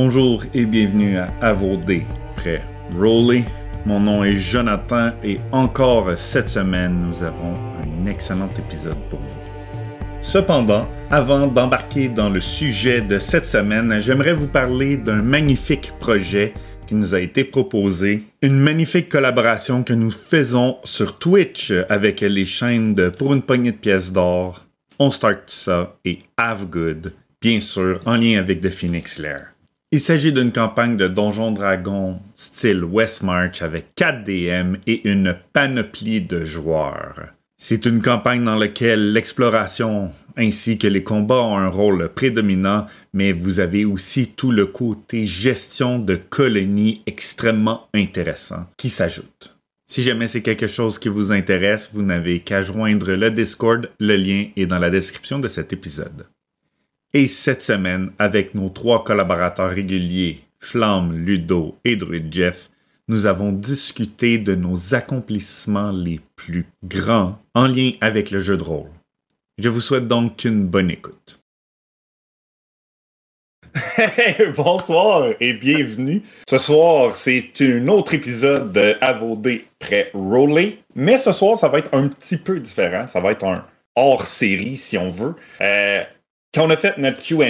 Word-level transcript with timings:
Bonjour 0.00 0.44
et 0.54 0.64
bienvenue 0.64 1.16
à 1.16 1.28
AVOD, 1.40 2.02
prêt 2.36 2.62
Roller. 2.96 3.42
Mon 3.84 3.98
nom 3.98 4.22
est 4.22 4.36
Jonathan 4.36 5.08
et 5.24 5.38
encore 5.50 6.16
cette 6.16 6.48
semaine, 6.48 7.04
nous 7.08 7.24
avons 7.24 7.54
un 7.82 8.06
excellent 8.06 8.48
épisode 8.56 8.96
pour 9.10 9.18
vous. 9.18 9.40
Cependant, 10.22 10.86
avant 11.10 11.48
d'embarquer 11.48 12.06
dans 12.06 12.30
le 12.30 12.38
sujet 12.38 13.00
de 13.00 13.18
cette 13.18 13.48
semaine, 13.48 14.00
j'aimerais 14.00 14.34
vous 14.34 14.46
parler 14.46 14.96
d'un 14.98 15.20
magnifique 15.20 15.90
projet 15.98 16.54
qui 16.86 16.94
nous 16.94 17.16
a 17.16 17.20
été 17.20 17.42
proposé, 17.42 18.22
une 18.40 18.60
magnifique 18.60 19.08
collaboration 19.08 19.82
que 19.82 19.94
nous 19.94 20.12
faisons 20.12 20.76
sur 20.84 21.18
Twitch 21.18 21.72
avec 21.88 22.20
les 22.20 22.44
chaînes 22.44 22.94
de 22.94 23.08
Pour 23.08 23.34
une 23.34 23.42
poignée 23.42 23.72
de 23.72 23.78
pièces 23.78 24.12
d'or, 24.12 24.64
On 25.00 25.10
Start 25.10 25.42
ça 25.48 25.96
et 26.04 26.20
Have 26.36 26.66
Good, 26.66 27.14
bien 27.42 27.58
sûr 27.58 27.98
en 28.06 28.14
lien 28.14 28.38
avec 28.38 28.60
The 28.60 28.70
Phoenix 28.70 29.18
Lair. 29.18 29.57
Il 29.90 30.00
s'agit 30.00 30.34
d'une 30.34 30.52
campagne 30.52 30.96
de 30.98 31.08
Donjon 31.08 31.50
Dragon 31.50 32.20
style 32.36 32.84
Westmarch 32.84 33.62
avec 33.62 33.94
4 33.94 34.22
DM 34.22 34.76
et 34.86 35.08
une 35.08 35.34
panoplie 35.54 36.20
de 36.20 36.44
joueurs. 36.44 37.28
C'est 37.56 37.86
une 37.86 38.02
campagne 38.02 38.44
dans 38.44 38.54
laquelle 38.54 39.14
l'exploration 39.14 40.10
ainsi 40.36 40.76
que 40.76 40.86
les 40.86 41.02
combats 41.02 41.40
ont 41.40 41.56
un 41.56 41.70
rôle 41.70 42.10
prédominant, 42.10 42.86
mais 43.14 43.32
vous 43.32 43.60
avez 43.60 43.86
aussi 43.86 44.28
tout 44.28 44.52
le 44.52 44.66
côté 44.66 45.26
gestion 45.26 45.98
de 45.98 46.16
colonies 46.16 47.02
extrêmement 47.06 47.88
intéressant 47.94 48.66
qui 48.76 48.90
s'ajoute. 48.90 49.56
Si 49.90 50.02
jamais 50.02 50.26
c'est 50.26 50.42
quelque 50.42 50.66
chose 50.66 50.98
qui 50.98 51.08
vous 51.08 51.32
intéresse, 51.32 51.90
vous 51.94 52.02
n'avez 52.02 52.40
qu'à 52.40 52.60
joindre 52.60 53.12
le 53.12 53.30
Discord, 53.30 53.88
le 53.98 54.16
lien 54.16 54.48
est 54.54 54.66
dans 54.66 54.78
la 54.78 54.90
description 54.90 55.38
de 55.38 55.48
cet 55.48 55.72
épisode. 55.72 56.26
Et 57.14 57.26
cette 57.26 57.62
semaine, 57.62 58.12
avec 58.18 58.54
nos 58.54 58.68
trois 58.68 59.02
collaborateurs 59.02 59.70
réguliers, 59.70 60.42
Flamme, 60.60 61.16
Ludo 61.16 61.74
et 61.84 61.96
Druid 61.96 62.30
Jeff, 62.30 62.68
nous 63.08 63.24
avons 63.24 63.50
discuté 63.50 64.36
de 64.36 64.54
nos 64.54 64.94
accomplissements 64.94 65.90
les 65.90 66.20
plus 66.36 66.66
grands 66.84 67.38
en 67.54 67.66
lien 67.66 67.92
avec 68.02 68.30
le 68.30 68.40
jeu 68.40 68.58
de 68.58 68.62
rôle. 68.62 68.90
Je 69.56 69.70
vous 69.70 69.80
souhaite 69.80 70.06
donc 70.06 70.44
une 70.44 70.66
bonne 70.66 70.90
écoute. 70.90 71.40
bonsoir 74.56 75.30
et 75.40 75.54
bienvenue. 75.54 76.22
Ce 76.46 76.58
soir, 76.58 77.14
c'est 77.16 77.50
un 77.60 77.88
autre 77.88 78.12
épisode 78.12 78.70
de 78.72 78.96
AVOD 79.00 79.48
pré 79.78 80.10
Roller, 80.12 80.74
mais 80.94 81.16
ce 81.16 81.32
soir, 81.32 81.58
ça 81.58 81.68
va 81.68 81.78
être 81.78 81.94
un 81.94 82.08
petit 82.08 82.36
peu 82.36 82.60
différent. 82.60 83.08
Ça 83.08 83.20
va 83.20 83.32
être 83.32 83.44
un 83.44 83.64
hors-série, 83.96 84.76
si 84.76 84.98
on 84.98 85.10
veut. 85.10 85.34
Euh, 85.62 86.04
quand 86.58 86.66
on 86.66 86.70
a 86.70 86.76
fait 86.76 86.98
notre 86.98 87.22
QA, 87.22 87.46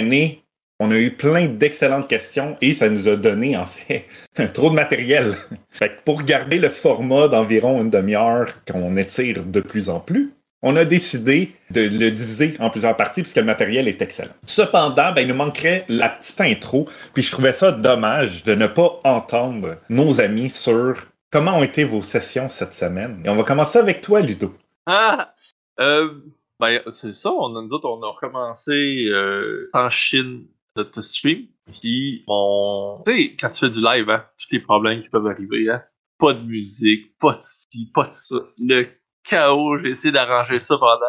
on 0.79 0.91
a 0.91 0.95
eu 0.95 1.09
plein 1.09 1.47
d'excellentes 1.47 2.07
questions 2.07 2.55
et 2.61 2.73
ça 2.73 2.89
nous 2.89 3.07
a 3.07 3.15
donné, 3.15 3.57
en 3.57 3.65
fait, 3.65 4.05
trop 4.53 4.69
de 4.69 4.75
matériel. 4.75 5.33
fait 5.71 6.03
pour 6.05 6.21
garder 6.21 6.59
le 6.59 6.69
format 6.69 7.27
d'environ 7.27 7.81
une 7.81 7.89
demi-heure 7.89 8.53
qu'on 8.71 8.95
étire 8.97 9.43
de 9.43 9.61
plus 9.61 9.89
en 9.89 9.99
plus, 9.99 10.31
on 10.61 10.75
a 10.75 10.85
décidé 10.85 11.55
de 11.71 11.81
le 11.81 12.11
diviser 12.11 12.55
en 12.59 12.69
plusieurs 12.69 12.95
parties 12.95 13.23
puisque 13.23 13.37
le 13.37 13.45
matériel 13.45 13.87
est 13.87 13.99
excellent. 13.99 14.33
Cependant, 14.45 15.11
ben, 15.11 15.21
il 15.21 15.27
nous 15.29 15.33
manquerait 15.33 15.85
la 15.89 16.09
petite 16.09 16.41
intro, 16.41 16.87
puis 17.15 17.23
je 17.23 17.31
trouvais 17.31 17.53
ça 17.53 17.71
dommage 17.71 18.43
de 18.43 18.53
ne 18.53 18.67
pas 18.67 18.99
entendre 19.05 19.77
nos 19.89 20.21
amis 20.21 20.51
sur 20.51 21.07
comment 21.31 21.57
ont 21.57 21.63
été 21.63 21.83
vos 21.83 22.03
sessions 22.03 22.47
cette 22.47 22.75
semaine. 22.75 23.23
Et 23.25 23.29
on 23.29 23.35
va 23.35 23.43
commencer 23.43 23.79
avec 23.79 24.01
toi, 24.01 24.21
Ludo. 24.21 24.55
Ah! 24.85 25.33
Euh, 25.79 26.09
ben, 26.59 26.81
c'est 26.91 27.13
ça, 27.13 27.31
on 27.31 27.49
nous 27.49 27.69
autres, 27.69 27.89
on 27.89 28.01
a 28.03 28.11
recommencé 28.11 29.05
euh, 29.09 29.69
en 29.73 29.89
Chine 29.89 30.47
notre 30.75 31.01
stream. 31.01 31.47
Puis, 31.71 32.23
on. 32.27 33.03
Tu 33.05 33.11
sais, 33.11 33.35
quand 33.39 33.49
tu 33.49 33.59
fais 33.59 33.69
du 33.69 33.81
live, 33.81 34.09
hein, 34.09 34.25
tous 34.37 34.47
les 34.51 34.59
problèmes 34.59 35.01
qui 35.01 35.09
peuvent 35.09 35.27
arriver, 35.27 35.69
hein. 35.69 35.83
Pas 36.17 36.33
de 36.33 36.41
musique, 36.41 37.17
pas 37.17 37.33
de 37.33 37.41
ci, 37.41 37.89
pas 37.93 38.05
de 38.05 38.13
ça. 38.13 38.35
Le 38.57 38.87
chaos, 39.23 39.77
j'ai 39.77 39.91
essayé 39.91 40.11
d'arranger 40.11 40.59
ça 40.59 40.77
pendant. 40.77 41.05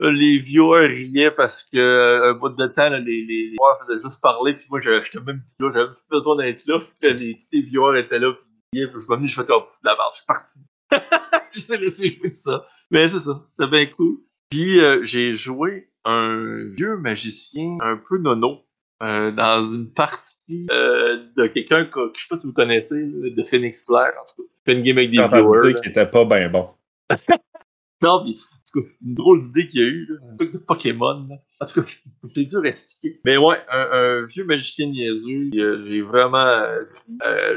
Les 0.00 0.38
viewers 0.38 0.86
riaient 0.88 1.30
parce 1.30 1.64
que 1.64 1.76
euh, 1.78 2.30
un 2.30 2.34
bout 2.34 2.50
de 2.50 2.66
temps, 2.66 2.88
les, 2.88 3.00
les, 3.00 3.24
les 3.24 3.48
viewers 3.50 3.78
faisaient 3.86 4.00
juste 4.02 4.20
parler, 4.20 4.54
puis 4.54 4.66
moi, 4.70 4.80
j'étais 4.80 5.20
même 5.20 5.42
plus 5.56 5.66
là, 5.66 5.72
j'avais 5.74 5.92
plus 5.92 6.18
besoin 6.18 6.36
d'être 6.36 6.66
là, 6.66 6.80
puis 6.80 7.12
les, 7.12 7.38
les 7.52 7.60
viewers 7.62 8.00
étaient 8.00 8.18
là, 8.18 8.32
puis 8.72 8.82
je 8.82 8.86
me 8.86 9.18
suis 9.18 9.28
je 9.28 9.40
fais 9.40 9.46
comme 9.46 9.62
de 9.62 9.88
la 9.88 9.96
merde, 9.96 10.12
je 10.12 10.18
suis 10.18 10.26
parti. 10.26 10.58
J'essaie 11.52 11.78
de 11.78 11.84
laisser 11.84 12.12
jouer 12.12 12.30
de 12.30 12.34
ça. 12.34 12.66
Mais 12.90 13.08
c'est 13.08 13.20
ça, 13.20 13.44
c'était 13.50 13.70
bien 13.70 13.86
cool. 13.86 14.18
Puis 14.50 14.80
euh, 14.80 15.04
j'ai 15.04 15.34
joué 15.34 15.88
un 16.04 16.64
vieux 16.76 16.96
magicien 16.96 17.76
un 17.80 17.96
peu 17.96 18.18
nono 18.18 18.64
euh, 19.02 19.30
dans 19.30 19.62
une 19.62 19.92
partie 19.92 20.66
euh, 20.70 21.24
de 21.36 21.46
quelqu'un 21.46 21.84
que 21.84 22.12
je 22.16 22.22
sais 22.22 22.28
pas 22.30 22.36
si 22.36 22.46
vous 22.46 22.52
connaissez, 22.52 23.00
de 23.00 23.44
Phoenix 23.44 23.84
Flair, 23.84 24.12
en 24.20 24.24
tout 24.24 24.42
cas. 24.42 24.48
Fait 24.64 24.72
une 24.72 24.82
game 24.82 24.98
avec 24.98 25.10
des 25.10 25.18
viewers. 25.18 25.74
qui 25.74 25.88
était 25.90 26.06
pas 26.06 26.24
bien 26.24 26.48
bon. 26.48 26.70
non, 28.02 28.24
pis, 28.24 28.40
en 28.52 28.57
tout 28.72 28.82
cas, 28.82 28.88
une 29.04 29.14
drôle 29.14 29.40
d'idée 29.40 29.66
qu'il 29.66 29.80
y 29.80 29.84
a 29.84 29.86
eu, 29.86 30.06
là. 30.06 30.16
un 30.32 30.36
truc 30.36 30.52
de 30.52 30.58
Pokémon. 30.58 31.26
Là. 31.28 31.36
En 31.60 31.66
tout 31.66 31.82
cas, 31.82 31.88
c'est 32.34 32.44
dur 32.44 32.60
à 32.64 32.68
expliquer. 32.68 33.20
Mais 33.24 33.36
ouais, 33.36 33.56
un, 33.70 33.88
un 33.92 34.26
vieux 34.26 34.44
magicien 34.44 34.86
niaiseux, 34.88 35.50
j'ai 35.52 36.02
vraiment 36.02 36.64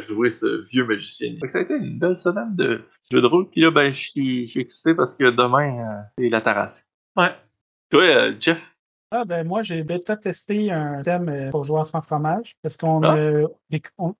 joué 0.01 0.29
ce 0.29 0.63
vieux 0.69 0.85
magicien. 0.85 1.35
ça 1.47 1.59
a 1.59 1.61
été 1.61 1.75
une 1.75 1.99
belle 1.99 2.17
semaine 2.17 2.55
de 2.55 2.81
jeu 3.11 3.21
de 3.21 3.27
rôle. 3.27 3.49
Puis 3.49 3.61
là, 3.61 3.71
ben, 3.71 3.93
je 3.93 4.09
suis 4.09 4.59
excité 4.59 4.93
parce 4.93 5.15
que 5.15 5.29
demain, 5.29 6.03
c'est 6.17 6.29
la 6.29 6.41
terrasse. 6.41 6.85
Ouais. 7.15 7.31
Toi, 7.89 8.39
Jeff? 8.39 8.61
Ah, 9.13 9.25
ben 9.25 9.45
moi, 9.45 9.61
j'ai 9.61 9.83
bêta 9.83 10.15
testé 10.15 10.71
un 10.71 11.01
thème 11.01 11.49
pour 11.51 11.65
jouer 11.65 11.83
sans 11.83 12.01
fromage. 12.01 12.55
Parce 12.61 12.77
qu'on 12.77 13.03
a, 13.03 13.45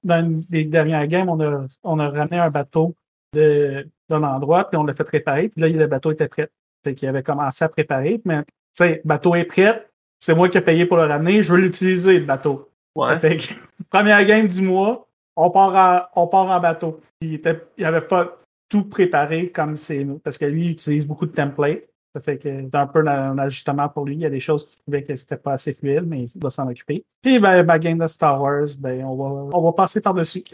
dans 0.04 0.44
les 0.50 0.66
dernières 0.66 1.08
games, 1.08 1.30
on 1.30 1.40
a, 1.40 1.66
on 1.84 2.00
a 2.00 2.10
ramené 2.10 2.38
un 2.38 2.50
bateau 2.50 2.94
d'un 3.34 4.24
endroit, 4.24 4.70
puis 4.70 4.78
on 4.78 4.84
l'a 4.84 4.92
fait 4.92 5.06
préparer. 5.06 5.48
Puis 5.48 5.62
là, 5.62 5.70
le 5.70 5.88
bateau 5.88 6.12
était 6.12 6.28
prêt. 6.28 6.50
Fait 6.84 6.96
qu'il 6.96 7.08
avait 7.08 7.24
commencé 7.24 7.64
à 7.64 7.70
préparer. 7.70 8.22
Mais, 8.26 8.44
tu 8.44 8.52
sais, 8.74 9.02
bateau 9.06 9.36
est 9.36 9.46
prêt. 9.46 9.88
C'est 10.20 10.36
moi 10.36 10.50
qui 10.50 10.58
ai 10.58 10.62
payé 10.62 10.86
pour 10.86 10.98
le 10.98 11.04
ramener. 11.04 11.42
Je 11.42 11.54
veux 11.54 11.60
l'utiliser, 11.60 12.20
le 12.20 12.26
bateau. 12.26 12.70
Ouais. 12.96 13.16
fait 13.16 13.38
que, 13.38 13.54
première 13.90 14.24
game 14.26 14.48
du 14.48 14.62
mois, 14.62 15.08
on 15.36 15.50
part 15.50 16.10
en, 16.16 16.22
on 16.22 16.28
part 16.28 16.48
en 16.48 16.60
bateau. 16.60 17.00
Il 17.22 17.40
n'avait 17.42 17.62
avait 17.84 18.02
pas 18.02 18.38
tout 18.70 18.84
préparé 18.84 19.50
comme 19.50 19.76
c'est 19.76 20.04
nous. 20.04 20.20
Parce 20.20 20.38
que 20.38 20.46
lui, 20.46 20.66
il 20.66 20.72
utilise 20.72 21.08
beaucoup 21.08 21.26
de 21.26 21.34
templates. 21.34 21.88
Ça 22.14 22.20
fait 22.20 22.38
que 22.38 22.50
c'est 22.50 22.76
un 22.76 22.88
peu 22.88 23.08
un 23.08 23.38
ajustement 23.38 23.88
pour 23.88 24.06
lui. 24.06 24.16
Il 24.16 24.22
y 24.22 24.26
a 24.26 24.30
des 24.30 24.42
choses 24.42 24.68
qui 24.68 24.78
trouvaient 24.78 25.04
que 25.04 25.16
c'était 25.16 25.38
pas 25.38 25.54
assez 25.54 25.74
fluide, 25.74 26.06
mais 26.06 26.24
il 26.24 26.42
va 26.42 26.50
s'en 26.50 26.68
occuper. 26.68 27.06
Puis 27.22 27.40
ben, 27.40 27.64
ma 27.64 27.80
game 27.80 27.98
de 27.98 28.08
Star 28.08 28.42
Wars, 28.42 28.68
ben 28.80 29.06
on 29.06 29.16
va, 29.16 29.58
on 29.58 29.62
va 29.62 29.72
passer 29.74 30.02
par-dessus. 30.02 30.44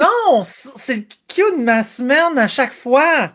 Non, 0.00 0.42
c'est 0.42 0.96
le 0.96 1.02
cue 1.28 1.56
de 1.56 1.62
ma 1.62 1.84
semaine 1.84 2.36
à 2.36 2.48
chaque 2.48 2.72
fois. 2.72 3.30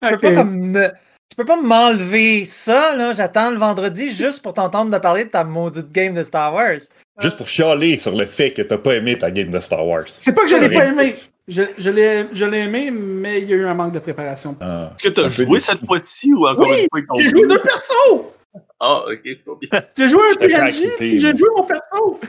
Tu 0.00 0.10
peux 0.10 0.18
pas 0.18 0.34
comme 0.34 0.70
me... 0.70 0.92
Tu 1.30 1.36
peux 1.36 1.44
pas 1.44 1.60
m'enlever 1.60 2.44
ça, 2.44 2.94
là. 2.94 3.12
J'attends 3.12 3.50
le 3.50 3.56
vendredi 3.56 4.12
juste 4.12 4.42
pour 4.42 4.54
t'entendre 4.54 4.90
de 4.92 4.98
parler 4.98 5.24
de 5.24 5.30
ta 5.30 5.42
maudite 5.42 5.90
game 5.90 6.14
de 6.14 6.22
Star 6.22 6.54
Wars. 6.54 6.78
Juste 7.20 7.36
pour 7.36 7.48
chialer 7.48 7.96
sur 7.96 8.14
le 8.14 8.24
fait 8.26 8.52
que 8.52 8.62
t'as 8.62 8.78
pas 8.78 8.94
aimé 8.94 9.18
ta 9.18 9.30
game 9.30 9.50
de 9.50 9.58
Star 9.58 9.86
Wars. 9.86 10.04
C'est 10.06 10.34
pas 10.34 10.42
que 10.42 10.48
je 10.48 10.56
l'ai 10.56 10.68
pas 10.68 10.86
aimé. 10.86 11.14
Je, 11.46 11.62
je 11.76 11.90
l'ai 11.90 12.58
aimé, 12.58 12.90
mais 12.90 13.42
il 13.42 13.50
y 13.50 13.52
a 13.52 13.56
eu 13.56 13.66
un 13.66 13.74
manque 13.74 13.92
de 13.92 13.98
préparation. 13.98 14.56
Ah, 14.60 14.92
Est-ce 14.94 15.08
que 15.08 15.14
tu 15.14 15.20
as 15.20 15.28
joué 15.28 15.60
cette 15.60 15.84
fois-ci 15.84 16.32
ou 16.32 16.46
encore 16.46 16.68
oui, 16.68 16.86
une 16.96 17.06
fois 17.06 17.16
J'ai 17.18 17.28
joué 17.28 17.46
deux 17.46 17.60
persos! 17.60 18.24
Ah, 18.80 19.04
ok. 19.06 19.22
J'ai 19.98 20.08
joué 20.08 20.22
un 20.30 20.34
PNJ, 20.34 21.18
j'ai 21.18 21.36
joué 21.36 21.48
mon 21.56 21.64
perso! 21.64 22.20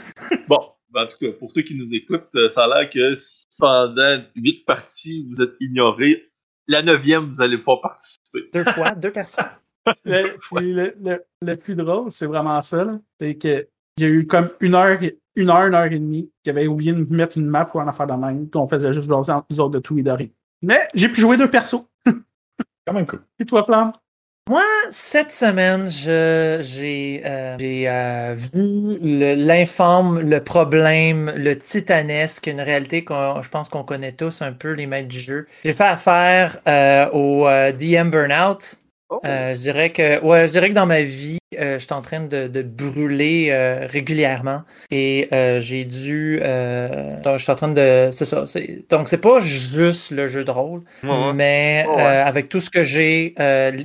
bon, 0.47 0.59
en 0.95 1.07
tout 1.07 1.17
cas, 1.22 1.31
pour 1.39 1.51
ceux 1.51 1.62
qui 1.62 1.75
nous 1.75 1.94
écoutent, 1.94 2.50
ça 2.50 2.66
a 2.66 2.67
l'air 2.67 2.89
que 2.89 3.13
pendant 3.59 4.23
huit 4.35 4.66
parties, 4.66 5.25
vous 5.29 5.41
êtes 5.41 5.53
ignorés. 5.59 6.29
La 6.68 6.81
neuvième, 6.81 7.26
vous 7.26 7.42
allez 7.42 7.58
pouvoir 7.58 7.81
participer. 7.81 8.50
Deux 8.53 8.64
fois, 8.64 8.96
deux 8.96 9.12
personnes. 9.12 9.46
le, 10.06 10.38
le, 10.52 10.96
le, 11.00 11.24
le, 11.42 11.56
plus 11.56 11.76
drôle, 11.76 12.12
c'est 12.12 12.26
vraiment 12.26 12.62
ça. 12.62 13.00
C'est 13.20 13.36
que 13.36 13.68
il 13.98 14.03
y 14.03 14.08
a 14.08 14.09
eu 14.09 14.28
comme 14.28 14.50
une 14.59 14.75
heure, 14.75 15.00
une 15.36 15.50
heure, 15.50 15.68
une 15.68 15.74
heure 15.74 15.86
et 15.86 16.00
demie 16.00 16.30
qui 16.44 16.50
avait 16.50 16.68
oublié 16.68 16.92
de 16.92 17.14
mettre 17.14 17.38
une 17.38 17.48
map 17.48 17.66
pour 17.66 17.80
en 17.80 17.88
affaire 17.88 18.07
de 18.07 18.13
même, 18.13 18.50
qu'on 18.50 18.68
faisait 18.68 18.92
juste 18.92 19.07
jaser 19.07 19.31
entre 19.31 19.48
nous 19.50 19.60
autres 19.60 19.72
de 19.72 19.80
tout 19.80 19.98
et 19.98 20.04
de 20.04 20.12
rien. 20.12 20.28
Mais 20.62 20.80
j'ai 20.94 21.07
pu 21.07 21.22
jouer 21.22 21.38
deux 21.38 21.50
persos. 21.50 21.86
Quand 22.86 22.94
même 22.94 23.06
cool. 23.06 23.22
Et 23.39 23.45
toi, 23.45 23.63
Flamme? 23.63 23.94
Moi, 24.47 24.63
cette 24.92 25.31
semaine, 25.31 25.88
j'ai 25.88 27.24
euh, 27.25 27.57
euh, 27.59 28.36
vu 28.38 29.00
l'informe, 29.36 30.19
le, 30.19 30.44
problème, 30.44 31.33
le 31.36 31.57
titanesque, 31.57 32.45
une 32.45 32.62
réalité 32.62 33.03
qu'on 33.03 33.42
je 33.42 33.50
pense 33.50 33.69
qu'on 33.69 33.83
connaît 33.83 34.12
tous 34.12 34.44
un 34.44 34.51
peu, 34.51 34.74
les 34.74 34.86
maîtres 34.86 35.07
du 35.07 35.19
jeu. 35.19 35.47
J'ai 35.63 35.74
fait 35.74 35.86
affaire 35.86 36.59
euh, 36.68 37.09
au 37.09 37.47
DM 37.71 38.12
Burnout. 38.12 38.75
Oh. 39.09 39.19
je 39.24 39.59
dirais 39.59 39.92
que 39.92 40.24
ouais, 40.24 40.45
je 40.45 40.51
dirais 40.51 40.69
que 40.69 40.75
dans 40.75 40.86
ma 40.86 41.01
vie, 41.01 41.39
je 41.51 41.77
suis 41.77 41.94
en 41.94 42.01
train 42.01 42.21
de, 42.21 42.47
de 42.47 42.62
brûler 42.62 43.51
régulièrement 43.89 44.63
et 44.92 45.27
j'ai 45.59 45.86
dû. 45.86 46.39
donc, 46.39 47.38
je 47.38 47.44
suis 47.44 47.51
en 47.51 47.56
train 47.56 47.68
de. 47.69 48.09
C'est 48.12 48.25
ça. 48.25 48.45
Donc, 48.89 49.07
c'est 49.07 49.19
pas 49.19 49.39
juste 49.39 50.12
le 50.12 50.27
jeu 50.27 50.44
de 50.44 50.51
rôle, 50.51 50.83
mais 51.03 51.86
avec 52.00 52.50
tout 52.50 52.59
ce 52.59 52.69
que 52.69 52.83
j'ai, 52.83 53.36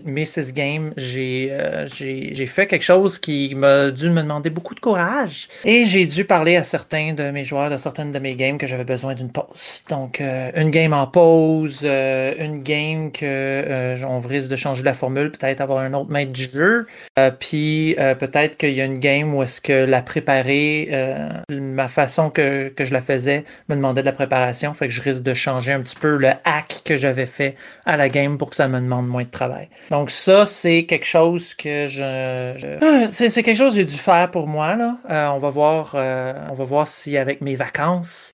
mes 0.05 0.25
six 0.25 0.53
games, 0.53 0.93
j'ai 0.97 1.53
j'ai 1.87 2.47
fait 2.47 2.67
quelque 2.67 2.83
chose 2.85 3.19
qui 3.19 3.55
m'a 3.55 3.91
dû 3.91 4.11
me 4.11 4.23
demander 4.23 4.51
beaucoup 4.51 4.75
de 4.75 4.81
courage 4.81 5.49
et 5.65 5.85
j'ai 5.85 6.07
dû 6.07 6.25
parler 6.25 6.57
à 6.57 6.63
certains 6.63 7.13
de 7.13 7.31
mes 7.31 7.45
joueurs 7.45 7.71
de 7.71 7.77
certaines 7.77 8.13
de 8.13 8.19
mes 8.19 8.35
games 8.35 8.59
que 8.59 8.67
j'avais 8.67 8.85
besoin 8.85 9.15
d'une 9.15 9.31
pause. 9.31 9.85
Donc, 9.89 10.21
une 10.21 10.71
game 10.71 10.93
en 10.93 11.07
pause, 11.07 11.85
une 11.85 12.63
game 12.63 13.13
que 13.13 14.03
on 14.05 14.21
risque 14.21 14.49
de 14.49 14.57
changer 14.57 14.83
la 14.83 14.95
formule, 14.95 15.31
peut-être 15.31 15.61
avoir 15.61 15.81
un 15.81 15.93
autre 15.95 16.11
maître 16.11 16.33
du 16.33 16.45
jeu. 16.45 16.87
Euh, 17.19 17.31
puis 17.51 17.97
euh, 17.99 18.15
peut-être 18.15 18.57
qu'il 18.57 18.75
y 18.75 18.81
a 18.81 18.85
une 18.85 19.01
game 19.01 19.35
où 19.35 19.43
est-ce 19.43 19.61
que 19.61 19.73
la 19.73 20.03
préparer, 20.03 20.89
euh, 20.93 21.29
ma 21.51 21.89
façon 21.89 22.31
que, 22.31 22.69
que, 22.69 22.85
je 22.85 22.93
la 22.93 23.03
faisais 23.03 23.45
me 23.69 23.75
demandait 23.75 24.03
de 24.03 24.07
la 24.07 24.13
préparation. 24.13 24.73
Fait 24.73 24.87
que 24.87 24.93
je 24.93 25.03
risque 25.03 25.25
de 25.25 25.35
changer 25.35 25.73
un 25.73 25.81
petit 25.81 25.97
peu 25.97 26.17
le 26.17 26.29
hack 26.45 26.83
que 26.85 26.97
j'avais 26.97 27.27
fait 27.27 27.57
à 27.87 27.97
la 27.97 28.09
game 28.09 28.39
pour 28.39 28.51
que 28.51 28.57
ça 28.57 28.69
me 28.69 28.79
demande 28.79 29.09
moins 29.09 29.25
de 29.25 29.31
travail. 29.31 29.69
Donc 29.91 30.13
ça, 30.13 30.47
c'est 30.47 30.85
quelque 30.85 31.07
chose 31.07 31.55
que 31.55 31.89
je... 31.89 33.07
c'est 33.09 33.43
quelque 33.43 33.57
chose 33.57 33.73
que 33.73 33.79
j'ai 33.79 33.85
dû 33.85 33.99
faire 33.99 34.31
pour 34.31 34.47
moi. 34.47 34.77
Là. 34.77 35.33
on 35.35 35.39
va 35.39 35.49
voir 35.49 35.97
on 35.97 36.55
va 36.55 36.65
voir 36.65 36.87
si 36.87 37.17
avec 37.17 37.41
mes 37.41 37.57
vacances, 37.57 38.31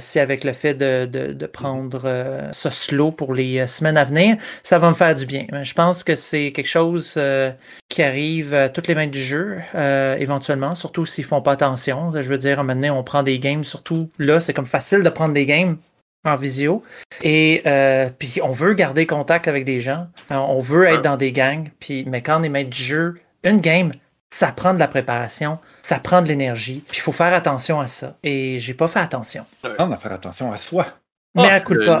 si 0.00 0.18
avec 0.18 0.42
le 0.42 0.52
fait 0.52 0.74
de, 0.74 1.06
de, 1.06 1.32
de 1.32 1.46
prendre 1.46 2.50
ce 2.50 2.70
slow 2.70 3.12
pour 3.12 3.34
les 3.34 3.68
semaines 3.68 3.96
à 3.96 4.02
venir, 4.02 4.36
ça 4.64 4.78
va 4.78 4.88
me 4.88 4.94
faire 4.94 5.14
du 5.14 5.26
bien. 5.26 5.46
Je 5.62 5.74
pense 5.74 6.02
que 6.02 6.16
c'est 6.16 6.50
quelque 6.50 6.66
chose 6.66 7.14
euh, 7.16 7.52
qui 7.98 8.04
arrive 8.04 8.54
à 8.54 8.68
toutes 8.68 8.86
les 8.86 8.94
mains 8.94 9.08
du 9.08 9.18
jeu, 9.18 9.58
euh, 9.74 10.14
éventuellement, 10.18 10.76
surtout 10.76 11.04
s'ils 11.04 11.24
font 11.24 11.42
pas 11.42 11.50
attention. 11.50 12.12
Je 12.12 12.28
veux 12.28 12.38
dire, 12.38 12.62
maintenant, 12.62 12.96
on 12.96 13.02
prend 13.02 13.24
des 13.24 13.40
games, 13.40 13.64
surtout 13.64 14.08
là, 14.20 14.38
c'est 14.38 14.54
comme 14.54 14.66
facile 14.66 15.02
de 15.02 15.08
prendre 15.08 15.34
des 15.34 15.46
games 15.46 15.78
en 16.24 16.36
visio. 16.36 16.84
Et 17.24 17.60
euh, 17.66 18.08
puis 18.16 18.38
on 18.40 18.52
veut 18.52 18.74
garder 18.74 19.04
contact 19.04 19.48
avec 19.48 19.64
des 19.64 19.80
gens. 19.80 20.06
on 20.30 20.60
veut 20.60 20.86
être 20.86 21.02
dans 21.02 21.16
des 21.16 21.32
gangs. 21.32 21.72
Puis, 21.80 22.04
mais 22.06 22.22
quand 22.22 22.38
on 22.38 22.44
est 22.44 22.48
maître 22.48 22.70
du 22.70 22.80
jeu, 22.80 23.16
une 23.42 23.60
game, 23.60 23.92
ça 24.30 24.52
prend 24.52 24.74
de 24.74 24.78
la 24.78 24.86
préparation, 24.86 25.58
ça 25.82 25.98
prend 25.98 26.22
de 26.22 26.28
l'énergie. 26.28 26.84
Puis 26.86 26.98
il 26.98 27.00
faut 27.00 27.10
faire 27.10 27.34
attention 27.34 27.80
à 27.80 27.88
ça. 27.88 28.16
Et 28.22 28.60
j'ai 28.60 28.74
pas 28.74 28.86
fait 28.86 29.00
attention. 29.00 29.44
On 29.76 29.88
va 29.88 29.96
faire 29.96 30.12
attention 30.12 30.52
à 30.52 30.56
soi. 30.56 30.86
Mais 31.34 31.50
à 31.50 31.60
coup 31.60 31.74
de 31.74 31.84
pas. 31.84 31.98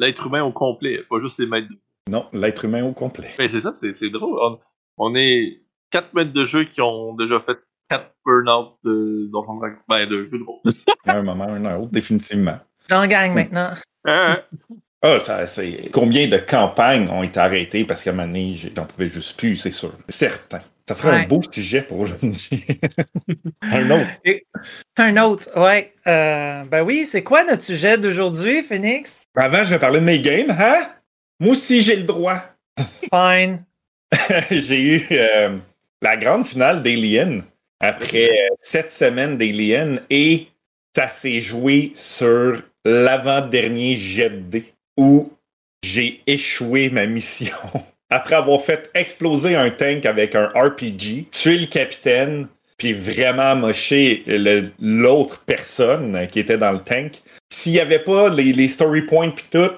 L'être 0.00 0.26
humain 0.26 0.42
au 0.42 0.50
complet, 0.50 1.04
pas 1.08 1.20
juste 1.20 1.38
les 1.38 1.46
maîtres 1.46 1.68
non, 2.10 2.26
l'être 2.32 2.64
humain 2.64 2.84
au 2.84 2.92
complet. 2.92 3.30
Mais 3.38 3.48
c'est 3.48 3.60
ça, 3.60 3.72
c'est 3.80 4.10
drôle. 4.10 4.36
On, 4.40 4.58
est 5.14 5.60
quatre 5.90 6.14
maîtres 6.14 6.32
de 6.32 6.44
jeu 6.44 6.64
qui 6.64 6.80
ont 6.80 7.14
déjà 7.14 7.40
fait 7.40 7.58
quatre 7.88 8.14
burn-out 8.24 8.76
de, 8.84 9.30
ben, 9.88 10.06
de 10.06 10.24
jeux 10.24 10.38
de 10.38 10.44
rôle. 10.44 10.60
à 11.06 11.16
un 11.16 11.22
moment, 11.22 11.44
un 11.44 11.78
autre, 11.78 11.90
définitivement. 11.90 12.58
Dans 12.88 13.06
gang 13.06 13.34
maintenant. 13.34 13.70
Ah, 14.06 14.42
ah 15.02 15.18
ça, 15.20 15.46
c'est... 15.46 15.90
Combien 15.92 16.28
de 16.28 16.38
campagnes 16.38 17.08
ont 17.08 17.22
été 17.22 17.38
arrêtées 17.40 17.84
parce 17.84 18.04
qu'à 18.04 18.10
un 18.10 18.14
moment 18.14 18.28
donné, 18.28 18.54
j'en 18.54 18.84
pouvais 18.84 19.08
juste 19.08 19.36
plus, 19.36 19.56
c'est 19.56 19.72
sûr. 19.72 19.92
Certain. 20.08 20.60
Ça 20.88 20.96
ferait 20.96 21.22
un 21.22 21.26
beau 21.26 21.40
sujet 21.48 21.82
pour 21.82 22.00
aujourd'hui. 22.00 22.66
un 23.62 23.90
autre. 23.90 24.10
un 24.96 25.16
autre, 25.18 25.48
ouais. 25.56 25.94
Euh, 26.08 26.64
ben 26.64 26.82
oui, 26.82 27.06
c'est 27.06 27.22
quoi 27.22 27.44
notre 27.44 27.62
sujet 27.62 27.96
d'aujourd'hui, 27.96 28.64
Phoenix? 28.64 29.24
Avant, 29.36 29.62
je 29.62 29.70
vais 29.70 29.78
parler 29.78 30.00
de 30.00 30.04
mes 30.04 30.20
games, 30.20 30.50
hein? 30.50 30.90
Moi 31.38 31.52
aussi, 31.52 31.80
j'ai 31.80 31.94
le 31.94 32.02
droit. 32.02 32.42
Fine. 33.12 33.64
j'ai 34.50 34.80
eu 34.80 35.06
euh, 35.12 35.56
la 36.02 36.16
grande 36.16 36.46
finale 36.46 36.82
d'Alien 36.82 37.42
après 37.80 38.28
euh, 38.28 38.54
sept 38.60 38.92
semaines 38.92 39.38
d'Alien 39.38 40.00
et 40.10 40.48
ça 40.94 41.08
s'est 41.08 41.40
joué 41.40 41.92
sur 41.94 42.62
l'avant-dernier 42.84 43.96
jet 43.96 44.50
de 44.50 44.62
où 44.96 45.32
j'ai 45.82 46.20
échoué 46.26 46.90
ma 46.90 47.06
mission. 47.06 47.56
Après 48.10 48.34
avoir 48.34 48.60
fait 48.60 48.90
exploser 48.94 49.54
un 49.54 49.70
tank 49.70 50.04
avec 50.04 50.34
un 50.34 50.46
RPG, 50.48 51.30
tuer 51.30 51.58
le 51.58 51.66
capitaine, 51.66 52.48
puis 52.76 52.92
vraiment 52.92 53.54
mocher 53.54 54.24
l'autre 54.80 55.44
personne 55.46 56.26
qui 56.26 56.40
était 56.40 56.58
dans 56.58 56.72
le 56.72 56.80
tank. 56.80 57.22
S'il 57.52 57.72
n'y 57.72 57.78
avait 57.78 58.00
pas 58.00 58.28
les, 58.28 58.52
les 58.52 58.68
story 58.68 59.02
points 59.02 59.30
puis 59.30 59.44
tout, 59.50 59.70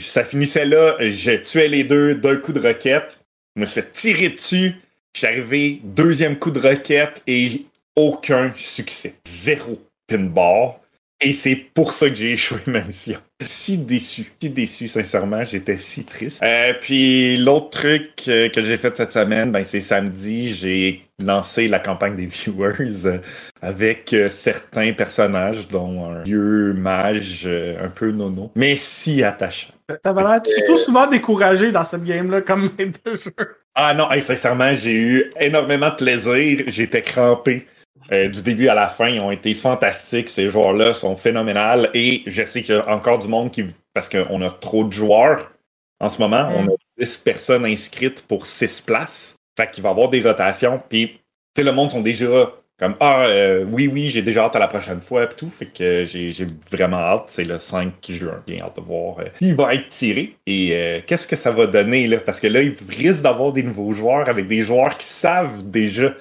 ça 0.00 0.24
finissait 0.24 0.64
là, 0.64 0.96
je 0.98 1.36
tuais 1.36 1.68
les 1.68 1.84
deux 1.84 2.16
d'un 2.16 2.36
coup 2.36 2.52
de 2.52 2.60
roquette. 2.60 3.21
Je 3.54 3.60
me 3.60 3.66
suis 3.66 3.82
fait 3.82 3.92
tirer 3.92 4.28
dessus. 4.30 4.76
J'ai 5.14 5.26
arrivé, 5.26 5.80
deuxième 5.84 6.38
coup 6.38 6.50
de 6.50 6.58
roquette 6.58 7.22
et 7.26 7.66
aucun 7.96 8.52
succès. 8.56 9.14
Zéro 9.26 9.82
pinball. 10.06 10.76
Et 11.24 11.32
c'est 11.32 11.54
pour 11.54 11.92
ça 11.92 12.10
que 12.10 12.16
j'ai 12.16 12.32
échoué 12.32 12.58
ma 12.66 12.80
mission. 12.80 13.18
Si 13.40 13.78
déçu, 13.78 14.32
si 14.40 14.50
déçu, 14.50 14.88
sincèrement, 14.88 15.44
j'étais 15.44 15.76
si 15.76 16.04
triste. 16.04 16.42
Euh, 16.42 16.74
puis 16.80 17.36
l'autre 17.36 17.70
truc 17.70 18.10
euh, 18.26 18.48
que 18.48 18.60
j'ai 18.62 18.76
fait 18.76 18.96
cette 18.96 19.12
semaine, 19.12 19.52
ben, 19.52 19.62
c'est 19.62 19.80
samedi, 19.80 20.52
j'ai 20.52 21.02
lancé 21.20 21.68
la 21.68 21.78
campagne 21.78 22.16
des 22.16 22.26
viewers 22.26 23.06
euh, 23.06 23.18
avec 23.60 24.14
certains 24.30 24.92
personnages, 24.94 25.68
dont 25.68 26.10
un 26.10 26.22
vieux 26.24 26.72
mage 26.72 27.46
un 27.46 27.88
peu 27.88 28.10
nono, 28.10 28.50
mais 28.56 28.74
si 28.74 29.22
attachant. 29.22 29.72
T'avais 30.02 30.22
l'air 30.22 30.40
surtout 30.44 30.76
souvent 30.76 31.06
découragé 31.06 31.70
dans 31.70 31.84
cette 31.84 32.04
game-là 32.04 32.40
comme 32.40 32.70
maître 32.78 32.98
de 33.04 33.14
jeu. 33.14 33.30
Ah 33.74 33.94
non, 33.94 34.08
sincèrement, 34.20 34.74
j'ai 34.74 34.94
eu 34.94 35.30
énormément 35.38 35.90
de 35.90 35.96
plaisir. 35.96 36.64
J'étais 36.66 37.02
crampé. 37.02 37.66
Euh, 38.10 38.28
du 38.28 38.42
début 38.42 38.68
à 38.68 38.74
la 38.74 38.88
fin, 38.88 39.08
ils 39.08 39.20
ont 39.20 39.30
été 39.30 39.54
fantastiques. 39.54 40.28
Ces 40.28 40.48
joueurs-là 40.48 40.94
sont 40.94 41.16
phénoménales. 41.16 41.90
Et 41.94 42.22
je 42.26 42.44
sais 42.44 42.62
qu'il 42.62 42.74
y 42.74 42.78
a 42.78 42.88
encore 42.88 43.18
du 43.18 43.28
monde 43.28 43.50
qui. 43.50 43.64
Parce 43.94 44.08
qu'on 44.08 44.40
a 44.40 44.50
trop 44.50 44.84
de 44.84 44.92
joueurs 44.92 45.52
en 46.00 46.08
ce 46.08 46.18
moment. 46.18 46.50
On 46.56 46.66
a 46.66 46.72
10 46.98 47.18
personnes 47.18 47.66
inscrites 47.66 48.26
pour 48.26 48.46
6 48.46 48.80
places. 48.80 49.36
Fait 49.56 49.70
qu'il 49.70 49.82
va 49.82 49.90
y 49.90 49.92
avoir 49.92 50.08
des 50.08 50.22
rotations. 50.22 50.80
Puis, 50.88 51.20
tu 51.54 51.62
le 51.62 51.72
monde 51.72 51.90
sont 51.92 52.00
déjà 52.00 52.50
comme 52.78 52.94
Ah, 53.00 53.26
euh, 53.26 53.66
oui, 53.70 53.86
oui, 53.86 54.08
j'ai 54.08 54.22
déjà 54.22 54.44
hâte 54.44 54.56
à 54.56 54.58
la 54.58 54.68
prochaine 54.68 55.02
fois. 55.02 55.26
Puis 55.26 55.36
tout. 55.36 55.50
Fait 55.50 55.66
que 55.66 56.04
j'ai 56.04 56.46
vraiment 56.70 56.96
hâte. 56.96 57.24
C'est 57.26 57.44
le 57.44 57.58
5 57.58 57.92
juin. 58.08 58.42
Bien 58.46 58.62
hâte 58.62 58.76
de 58.76 58.80
voir. 58.80 59.18
Euh, 59.20 59.28
il 59.42 59.54
va 59.54 59.74
être 59.74 59.88
tiré. 59.90 60.34
Et 60.46 61.02
qu'est-ce 61.06 61.28
que 61.28 61.36
ça 61.36 61.50
va 61.50 61.66
donner 61.66 62.06
là? 62.06 62.18
Parce 62.18 62.40
que 62.40 62.46
là, 62.46 62.62
il 62.62 62.74
risque 62.88 63.22
d'avoir 63.22 63.52
des 63.52 63.62
nouveaux 63.62 63.92
joueurs 63.92 64.28
avec 64.28 64.48
des 64.48 64.64
joueurs 64.64 64.96
qui 64.96 65.06
savent 65.06 65.64
déjà 65.70 66.14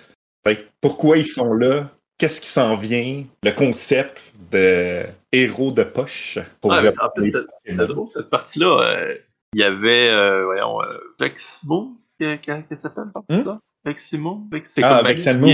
pourquoi 0.79 1.17
ils 1.17 1.29
sont 1.29 1.53
là? 1.53 1.89
Qu'est-ce 2.17 2.41
qui 2.41 2.49
s'en 2.49 2.75
vient? 2.75 3.23
Le 3.43 3.51
concept 3.51 4.33
de 4.51 5.03
héros 5.31 5.71
de 5.71 5.83
poche. 5.83 6.37
Pour 6.59 6.71
en 6.73 6.81
plus, 7.15 7.35
c'est 7.65 7.75
drôle, 7.75 8.09
cette 8.09 8.29
partie-là. 8.29 8.81
Euh, 8.81 9.15
il 9.53 9.59
y 9.59 9.63
avait, 9.63 10.09
euh, 10.09 10.45
voyons, 10.45 10.81
euh, 10.81 10.97
Vexmo, 11.19 11.97
qu'est-ce 12.19 12.41
qu'elle 12.41 12.79
s'appelle, 12.81 13.11
hmm? 13.29 13.43
ça? 13.43 13.59
Veximo? 13.83 14.47
Ah, 14.81 15.01
Veximo. 15.03 15.47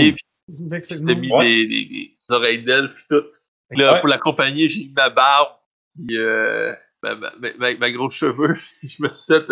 C'était 0.50 1.14
mis 1.14 1.28
des, 1.28 1.66
des, 1.66 2.16
oreilles 2.30 2.62
d'elfe 2.62 3.04
et 3.10 3.14
tout. 3.14 3.24
là, 3.70 3.98
pour 3.98 4.08
l'accompagner, 4.08 4.68
j'ai 4.68 4.84
mis 4.84 4.92
ma 4.94 5.10
barbe, 5.10 5.52
puis 5.94 6.16
euh, 6.16 6.72
ma, 7.02 7.14
ma, 7.14 7.32
ma, 7.58 7.74
ma, 7.74 7.90
grosse 7.90 8.14
cheveux. 8.14 8.56
je 8.82 9.02
me 9.02 9.08
suis 9.08 9.34
fait 9.34 9.44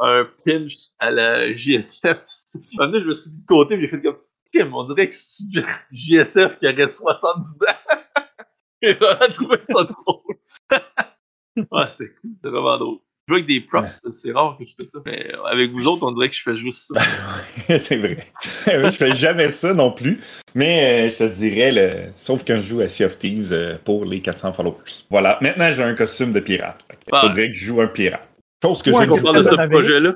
un 0.00 0.28
pinch 0.44 0.76
à 0.98 1.10
la 1.10 1.52
JSF. 1.52 2.18
Un 2.78 2.92
je 2.92 3.04
me 3.04 3.14
suis 3.14 3.30
mis 3.32 3.40
de 3.40 3.46
côté, 3.46 3.80
j'ai 3.80 3.88
fait 3.88 4.02
comme 4.02 4.18
on 4.56 4.84
dirait 4.84 5.08
que 5.08 5.14
c'est 5.14 5.44
JSF 5.92 6.58
qui 6.58 6.66
aurait 6.66 6.88
70 6.88 7.50
ans. 7.52 7.94
Et 8.82 8.96
a 9.00 9.28
trouvé 9.28 9.58
ça 9.68 9.84
drôle. 9.84 10.36
ouais, 11.56 11.88
c'était 11.88 12.10
cool, 12.20 12.30
c'était 12.36 12.48
vraiment 12.48 12.78
drôle. 12.78 12.98
Je 13.26 13.34
joue 13.34 13.36
avec 13.36 13.46
des 13.46 13.60
props, 13.60 14.02
c'est 14.12 14.32
rare 14.32 14.56
que 14.56 14.64
je 14.64 14.74
fais 14.74 14.86
ça. 14.86 15.00
Mais 15.04 15.32
avec 15.44 15.72
vous 15.72 15.86
autres, 15.86 16.06
on 16.06 16.12
dirait 16.12 16.30
que 16.30 16.36
je 16.36 16.42
fais 16.42 16.56
juste 16.56 16.92
ça. 16.94 17.00
c'est 17.78 17.96
vrai. 17.96 18.26
je 18.66 18.90
fais 18.90 19.16
jamais 19.16 19.50
ça 19.50 19.74
non 19.74 19.90
plus. 19.90 20.18
Mais 20.54 21.08
euh, 21.08 21.10
je 21.10 21.18
te 21.18 21.34
dirais, 21.34 21.70
le... 21.70 22.12
sauf 22.16 22.44
quand 22.46 22.56
je 22.56 22.62
joue 22.62 22.80
à 22.80 22.88
Sea 22.88 23.04
of 23.04 23.18
Thieves 23.18 23.52
euh, 23.52 23.76
pour 23.84 24.06
les 24.06 24.22
400 24.22 24.54
followers. 24.54 24.76
Voilà, 25.10 25.38
maintenant 25.42 25.72
j'ai 25.72 25.82
un 25.82 25.94
costume 25.94 26.32
de 26.32 26.40
pirate. 26.40 26.86
Il 27.12 27.18
faudrait 27.18 27.48
que 27.48 27.54
je 27.54 27.64
joue 27.66 27.80
un 27.82 27.88
pirate. 27.88 28.26
Chose 28.62 28.82
que 28.82 28.90
ouais, 28.90 29.04
je 29.04 29.22
parle 29.22 29.38
de 29.38 29.42
ce 29.42 29.68
projet-là. 29.68 30.14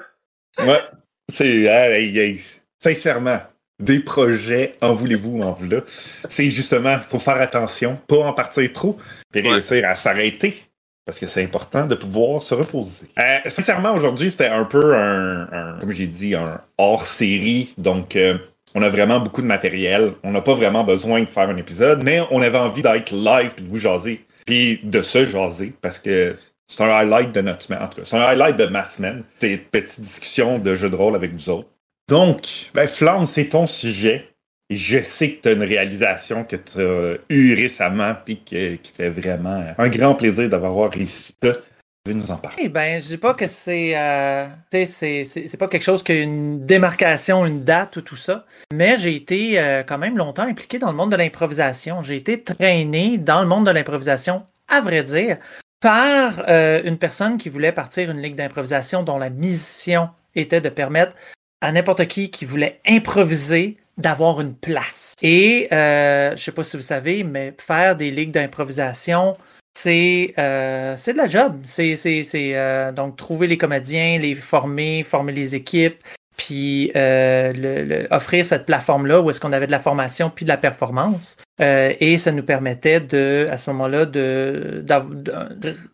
Ouais. 0.60 0.82
C'est. 1.30 2.36
sincèrement, 2.82 3.40
des 3.82 3.98
projets, 3.98 4.74
en 4.80 4.94
voulez-vous, 4.94 5.42
en 5.42 5.52
voilà. 5.52 5.82
C'est 6.28 6.48
justement, 6.50 6.96
il 6.96 7.08
faut 7.08 7.18
faire 7.18 7.40
attention, 7.40 7.98
pas 8.06 8.18
en 8.18 8.32
partir 8.32 8.72
trop, 8.72 8.96
puis 9.30 9.42
réussir 9.42 9.88
à 9.88 9.94
s'arrêter. 9.94 10.62
Parce 11.04 11.18
que 11.18 11.26
c'est 11.26 11.42
important 11.42 11.84
de 11.86 11.96
pouvoir 11.96 12.42
se 12.42 12.54
reposer. 12.54 13.08
Euh, 13.18 13.50
sincèrement, 13.50 13.92
aujourd'hui, 13.92 14.30
c'était 14.30 14.46
un 14.46 14.64
peu 14.64 14.94
un, 14.94 15.78
comme 15.80 15.90
j'ai 15.90 16.06
dit, 16.06 16.36
un 16.36 16.60
hors-série. 16.78 17.74
Donc, 17.76 18.14
euh, 18.14 18.38
on 18.76 18.82
a 18.82 18.88
vraiment 18.88 19.18
beaucoup 19.18 19.42
de 19.42 19.46
matériel. 19.48 20.12
On 20.22 20.30
n'a 20.30 20.42
pas 20.42 20.54
vraiment 20.54 20.84
besoin 20.84 21.20
de 21.20 21.26
faire 21.26 21.48
un 21.48 21.56
épisode, 21.56 22.04
mais 22.04 22.20
on 22.30 22.40
avait 22.40 22.58
envie 22.58 22.82
d'être 22.82 23.10
live 23.10 23.50
et 23.58 23.62
de 23.62 23.68
vous 23.68 23.78
jaser. 23.78 24.24
Puis 24.46 24.78
de 24.84 25.02
se 25.02 25.24
jaser, 25.24 25.72
parce 25.80 25.98
que 25.98 26.36
c'est 26.68 26.84
un 26.84 26.88
highlight 26.88 27.32
de 27.32 27.40
notre 27.40 27.62
semaine. 27.62 27.82
En 27.82 27.88
tout 27.88 27.98
cas, 27.98 28.04
c'est 28.04 28.16
un 28.16 28.22
highlight 28.22 28.56
de 28.56 28.66
ma 28.66 28.84
semaine. 28.84 29.24
C'est 29.40 29.54
une 29.54 29.58
petite 29.58 30.00
discussion 30.00 30.60
de 30.60 30.76
jeu 30.76 30.88
de 30.88 30.94
rôle 30.94 31.16
avec 31.16 31.32
vous 31.32 31.50
autres. 31.50 31.68
Donc, 32.08 32.70
ben, 32.74 32.86
Flamme, 32.86 33.26
c'est 33.26 33.48
ton 33.48 33.66
sujet. 33.66 34.28
Et 34.70 34.76
je 34.76 35.02
sais 35.02 35.32
que 35.32 35.42
tu 35.42 35.48
as 35.48 35.52
une 35.52 35.62
réalisation 35.62 36.44
que 36.44 36.56
tu 36.56 36.80
as 36.80 37.18
eue 37.28 37.54
récemment 37.54 38.14
et 38.26 38.36
qui 38.36 38.56
était 38.56 39.10
vraiment 39.10 39.66
un 39.76 39.88
grand 39.88 40.14
plaisir 40.14 40.48
d'avoir 40.48 40.90
réussi 40.90 41.34
ça. 41.42 41.52
Tu 42.04 42.14
nous 42.16 42.32
en 42.32 42.36
parler? 42.36 42.56
Eh 42.58 42.68
ben, 42.68 43.00
je 43.00 43.08
dis 43.08 43.16
pas 43.16 43.32
que 43.32 43.46
c'est, 43.46 43.96
euh, 43.96 44.46
c'est, 44.72 45.56
pas 45.56 45.68
quelque 45.68 45.84
chose 45.84 46.02
qui 46.02 46.10
a 46.10 46.16
une 46.16 46.66
démarcation, 46.66 47.46
une 47.46 47.62
date 47.62 47.98
ou 47.98 48.00
tout 48.00 48.16
ça, 48.16 48.44
mais 48.74 48.96
j'ai 48.96 49.14
été 49.14 49.60
euh, 49.60 49.84
quand 49.84 49.98
même 49.98 50.18
longtemps 50.18 50.42
impliqué 50.42 50.80
dans 50.80 50.90
le 50.90 50.96
monde 50.96 51.12
de 51.12 51.16
l'improvisation. 51.16 52.00
J'ai 52.00 52.16
été 52.16 52.42
traîné 52.42 53.18
dans 53.18 53.40
le 53.40 53.46
monde 53.46 53.66
de 53.66 53.70
l'improvisation, 53.70 54.42
à 54.66 54.80
vrai 54.80 55.04
dire, 55.04 55.36
par 55.80 56.42
euh, 56.48 56.82
une 56.84 56.98
personne 56.98 57.38
qui 57.38 57.48
voulait 57.48 57.70
partir 57.70 58.10
une 58.10 58.20
ligue 58.20 58.34
d'improvisation 58.34 59.04
dont 59.04 59.18
la 59.18 59.30
mission 59.30 60.08
était 60.34 60.60
de 60.60 60.70
permettre 60.70 61.14
à 61.62 61.72
n'importe 61.72 62.06
qui 62.06 62.30
qui 62.30 62.44
voulait 62.44 62.80
improviser 62.86 63.78
d'avoir 63.96 64.40
une 64.40 64.54
place. 64.54 65.14
Et 65.22 65.68
euh, 65.72 66.34
je 66.36 66.42
sais 66.42 66.52
pas 66.52 66.64
si 66.64 66.76
vous 66.76 66.82
savez, 66.82 67.24
mais 67.24 67.54
faire 67.58 67.96
des 67.96 68.10
ligues 68.10 68.32
d'improvisation, 68.32 69.36
c'est 69.74 70.34
euh, 70.38 70.96
de 70.96 71.16
la 71.16 71.26
job. 71.26 71.60
C'est 71.64 71.96
euh, 72.34 72.92
donc 72.92 73.16
trouver 73.16 73.46
les 73.46 73.56
comédiens, 73.56 74.18
les 74.18 74.34
former, 74.34 75.04
former 75.04 75.32
les 75.32 75.54
équipes, 75.54 76.02
puis 76.36 76.90
euh, 76.96 77.52
le, 77.54 78.06
offrir 78.10 78.44
cette 78.44 78.66
plateforme-là 78.66 79.20
où 79.20 79.30
est-ce 79.30 79.40
qu'on 79.40 79.52
avait 79.52 79.66
de 79.66 79.70
la 79.72 79.78
formation 79.78 80.30
puis 80.34 80.44
de 80.44 80.48
la 80.48 80.56
performance. 80.56 81.36
Euh, 81.60 81.92
et 82.00 82.18
ça 82.18 82.32
nous 82.32 82.42
permettait 82.42 83.00
de, 83.00 83.46
à 83.50 83.58
ce 83.58 83.70
moment-là, 83.70 84.06
de, 84.06 84.84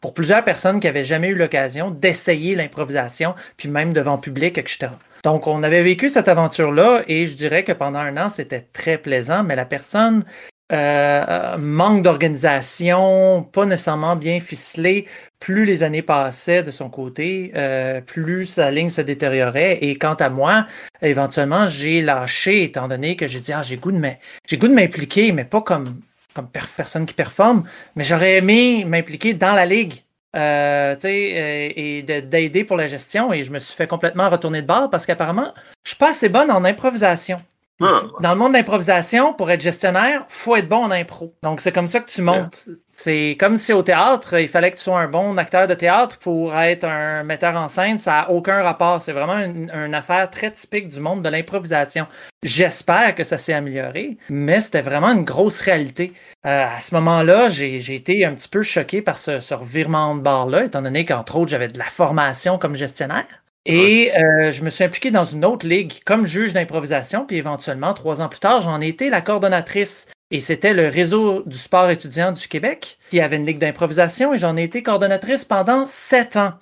pour 0.01 0.15
plusieurs 0.15 0.45
personnes 0.45 0.81
qui 0.81 0.87
n'avaient 0.87 1.05
jamais 1.05 1.29
eu 1.29 1.35
l'occasion 1.35 1.91
d'essayer 1.91 2.55
l'improvisation, 2.57 3.35
puis 3.57 3.69
même 3.69 3.93
devant 3.93 4.17
public, 4.17 4.57
etc. 4.57 4.89
Donc, 5.25 5.47
on 5.47 5.63
avait 5.63 5.83
vécu 5.83 6.09
cette 6.09 6.29
aventure-là 6.29 7.03
et 7.07 7.27
je 7.27 7.35
dirais 7.35 7.65
que 7.65 7.73
pendant 7.73 7.99
un 7.99 8.17
an, 8.17 8.29
c'était 8.29 8.61
très 8.61 8.99
plaisant, 8.99 9.43
mais 9.43 9.57
la 9.57 9.65
personne 9.65 10.25
euh, 10.71 11.57
manque 11.57 12.03
d'organisation, 12.03 13.43
pas 13.43 13.65
nécessairement 13.65 14.17
bien 14.17 14.39
ficelé. 14.41 15.07
Plus 15.41 15.65
les 15.65 15.83
années 15.83 16.03
passaient 16.03 16.63
de 16.63 16.71
son 16.71 16.91
côté, 16.91 17.53
euh, 17.57 18.01
plus 18.03 18.47
sa 18.47 18.71
ligne 18.71 18.91
se 18.91 19.01
détériorait. 19.01 19.79
Et 19.81 19.97
quant 19.97 20.15
à 20.15 20.29
moi, 20.29 20.67
éventuellement, 21.01 21.67
j'ai 21.67 22.03
lâché, 22.03 22.65
étant 22.65 22.87
donné 22.89 23.17
que 23.17 23.27
j'ai 23.27 23.41
dit 23.41 23.53
ah 23.53 23.63
j'ai 23.63 23.79
goût 23.79 23.93
de 23.93 24.01
j'ai 24.47 24.59
goût 24.59 24.69
de 24.69 24.75
m'impliquer, 24.75 25.33
mais 25.33 25.45
pas 25.45 25.63
comme 25.63 26.01
comme 26.35 26.49
personne 26.51 27.07
qui 27.07 27.15
performe, 27.15 27.65
mais 27.97 28.05
j'aurais 28.05 28.37
aimé 28.37 28.85
m'impliquer 28.85 29.35
dans 29.35 29.55
la 29.55 29.67
ligue. 29.67 30.03
Euh, 30.37 30.95
euh 31.05 31.69
et 31.75 32.03
d'aider 32.03 32.65
pour 32.65 32.77
la 32.77 32.87
gestion 32.87 33.33
et 33.33 33.45
je 33.45 33.51
me 33.51 33.59
suis 33.59 33.75
fait 33.75 33.87
complètement 33.87 34.29
retourner 34.29 34.61
de 34.61 34.67
bord 34.67 34.91
parce 34.91 35.07
qu'apparemment 35.07 35.55
je 35.85 35.91
suis 35.91 35.99
pas 35.99 36.11
assez 36.11 36.29
bonne 36.29 36.51
en 36.51 36.65
improvisation. 36.65 37.41
Ah. 37.81 38.03
Dans 38.21 38.33
le 38.33 38.39
monde 38.39 38.53
de 38.53 38.59
l'improvisation, 38.59 39.33
pour 39.35 39.51
être 39.51 39.61
gestionnaire, 39.61 40.25
faut 40.29 40.57
être 40.57 40.69
bon 40.69 40.85
en 40.85 40.91
impro. 40.91 41.35
Donc, 41.43 41.61
c'est 41.61 41.73
comme 41.73 41.87
ça 41.87 42.01
que 42.01 42.11
tu 42.11 42.23
montes. 42.23 42.69
C'est 42.97 43.37
comme 43.39 43.57
si 43.57 43.73
au 43.73 43.85
théâtre, 43.85 44.41
il 44.41 44.49
fallait 44.49 44.73
que 44.73 44.77
tu 44.77 44.83
sois 44.83 44.99
un 44.99 45.07
bon 45.07 45.37
acteur 45.39 45.69
de 45.69 45.75
théâtre 45.75 46.19
pour 46.19 46.57
être 46.57 46.83
un 46.83 47.23
metteur 47.23 47.55
en 47.55 47.69
scène. 47.69 48.01
Ça 48.01 48.11
n'a 48.11 48.31
aucun 48.31 48.61
rapport. 48.65 49.01
C'est 49.01 49.13
vraiment 49.13 49.39
une, 49.39 49.95
affaire 49.95 50.29
très 50.29 50.51
typique 50.51 50.89
du 50.89 50.99
monde 50.99 51.23
de 51.23 51.29
l'improvisation. 51.29 52.09
J'espère 52.43 53.15
que 53.15 53.23
ça 53.23 53.39
s'est 53.39 53.53
amélioré, 53.53 54.19
mais 54.29 54.59
c'était 54.59 54.81
vraiment 54.81 55.13
une 55.13 55.23
grosse 55.23 55.61
réalité. 55.61 56.13
Euh, 56.45 56.65
à 56.67 56.81
ce 56.81 56.93
moment-là, 56.97 57.49
j'ai 57.49 57.95
été 57.95 58.25
un 58.25 58.35
petit 58.35 58.49
peu 58.49 58.63
choqué 58.63 59.01
par 59.01 59.17
ce, 59.17 59.39
ce 59.39 59.55
revirement 59.55 60.17
de 60.17 60.21
bord-là, 60.21 60.65
étant 60.65 60.83
donné 60.83 61.05
qu'entre 61.05 61.37
autres, 61.37 61.51
j'avais 61.51 61.69
de 61.69 61.79
la 61.79 61.85
formation 61.85 62.59
comme 62.59 62.75
gestionnaire. 62.75 63.43
Et 63.65 64.13
euh, 64.17 64.51
je 64.51 64.63
me 64.63 64.71
suis 64.71 64.85
impliqué 64.85 65.11
dans 65.11 65.25
une 65.25 65.45
autre 65.45 65.67
ligue 65.67 65.93
comme 66.05 66.27
juge 66.27 66.53
d'improvisation, 66.53 67.27
puis 67.27 67.37
éventuellement, 67.37 67.93
trois 67.93 68.23
ans 68.23 68.29
plus 68.29 68.41
tard, 68.41 68.61
j'en 68.61 68.81
ai 68.81 68.89
été 68.89 69.11
la 69.11 69.21
coordonnatrice. 69.21 70.09
Et 70.31 70.41
c'était 70.41 70.75
le 70.75 70.89
réseau 70.89 71.43
du 71.47 71.57
sport 71.57 71.89
étudiant 71.89 72.33
du 72.33 72.49
Québec 72.49 72.99
qui 73.11 73.21
avait 73.21 73.37
une 73.37 73.47
ligue 73.47 73.59
d'improvisation 73.59 74.35
et 74.35 74.39
j'en 74.39 74.57
ai 74.59 74.65
été 74.65 74.83
coordonnatrice 74.83 75.45
pendant 75.45 75.87
sept 75.87 76.37
ans. 76.37 76.53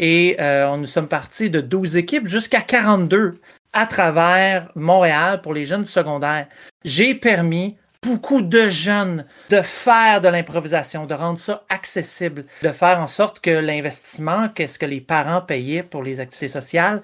Et 0.00 0.36
euh, 0.40 0.76
nous 0.76 0.86
sommes 0.86 1.06
partis 1.06 1.48
de 1.48 1.60
12 1.60 1.96
équipes 1.96 2.26
jusqu'à 2.26 2.60
42 2.60 3.34
à 3.72 3.86
travers 3.86 4.68
Montréal 4.74 5.40
pour 5.40 5.54
les 5.54 5.64
jeunes 5.64 5.84
secondaires. 5.84 6.48
J'ai 6.84 7.14
permis 7.14 7.76
beaucoup 8.02 8.42
de 8.42 8.68
jeunes 8.68 9.24
de 9.50 9.62
faire 9.62 10.20
de 10.20 10.28
l'improvisation, 10.28 11.06
de 11.06 11.14
rendre 11.14 11.38
ça 11.38 11.64
accessible, 11.68 12.44
de 12.62 12.70
faire 12.70 13.00
en 13.00 13.06
sorte 13.06 13.40
que 13.40 13.50
l'investissement, 13.50 14.48
qu'est-ce 14.48 14.78
que 14.78 14.86
les 14.86 15.00
parents 15.00 15.40
payaient 15.40 15.82
pour 15.82 16.02
les 16.02 16.18
activités 16.20 16.48
sociales, 16.48 17.02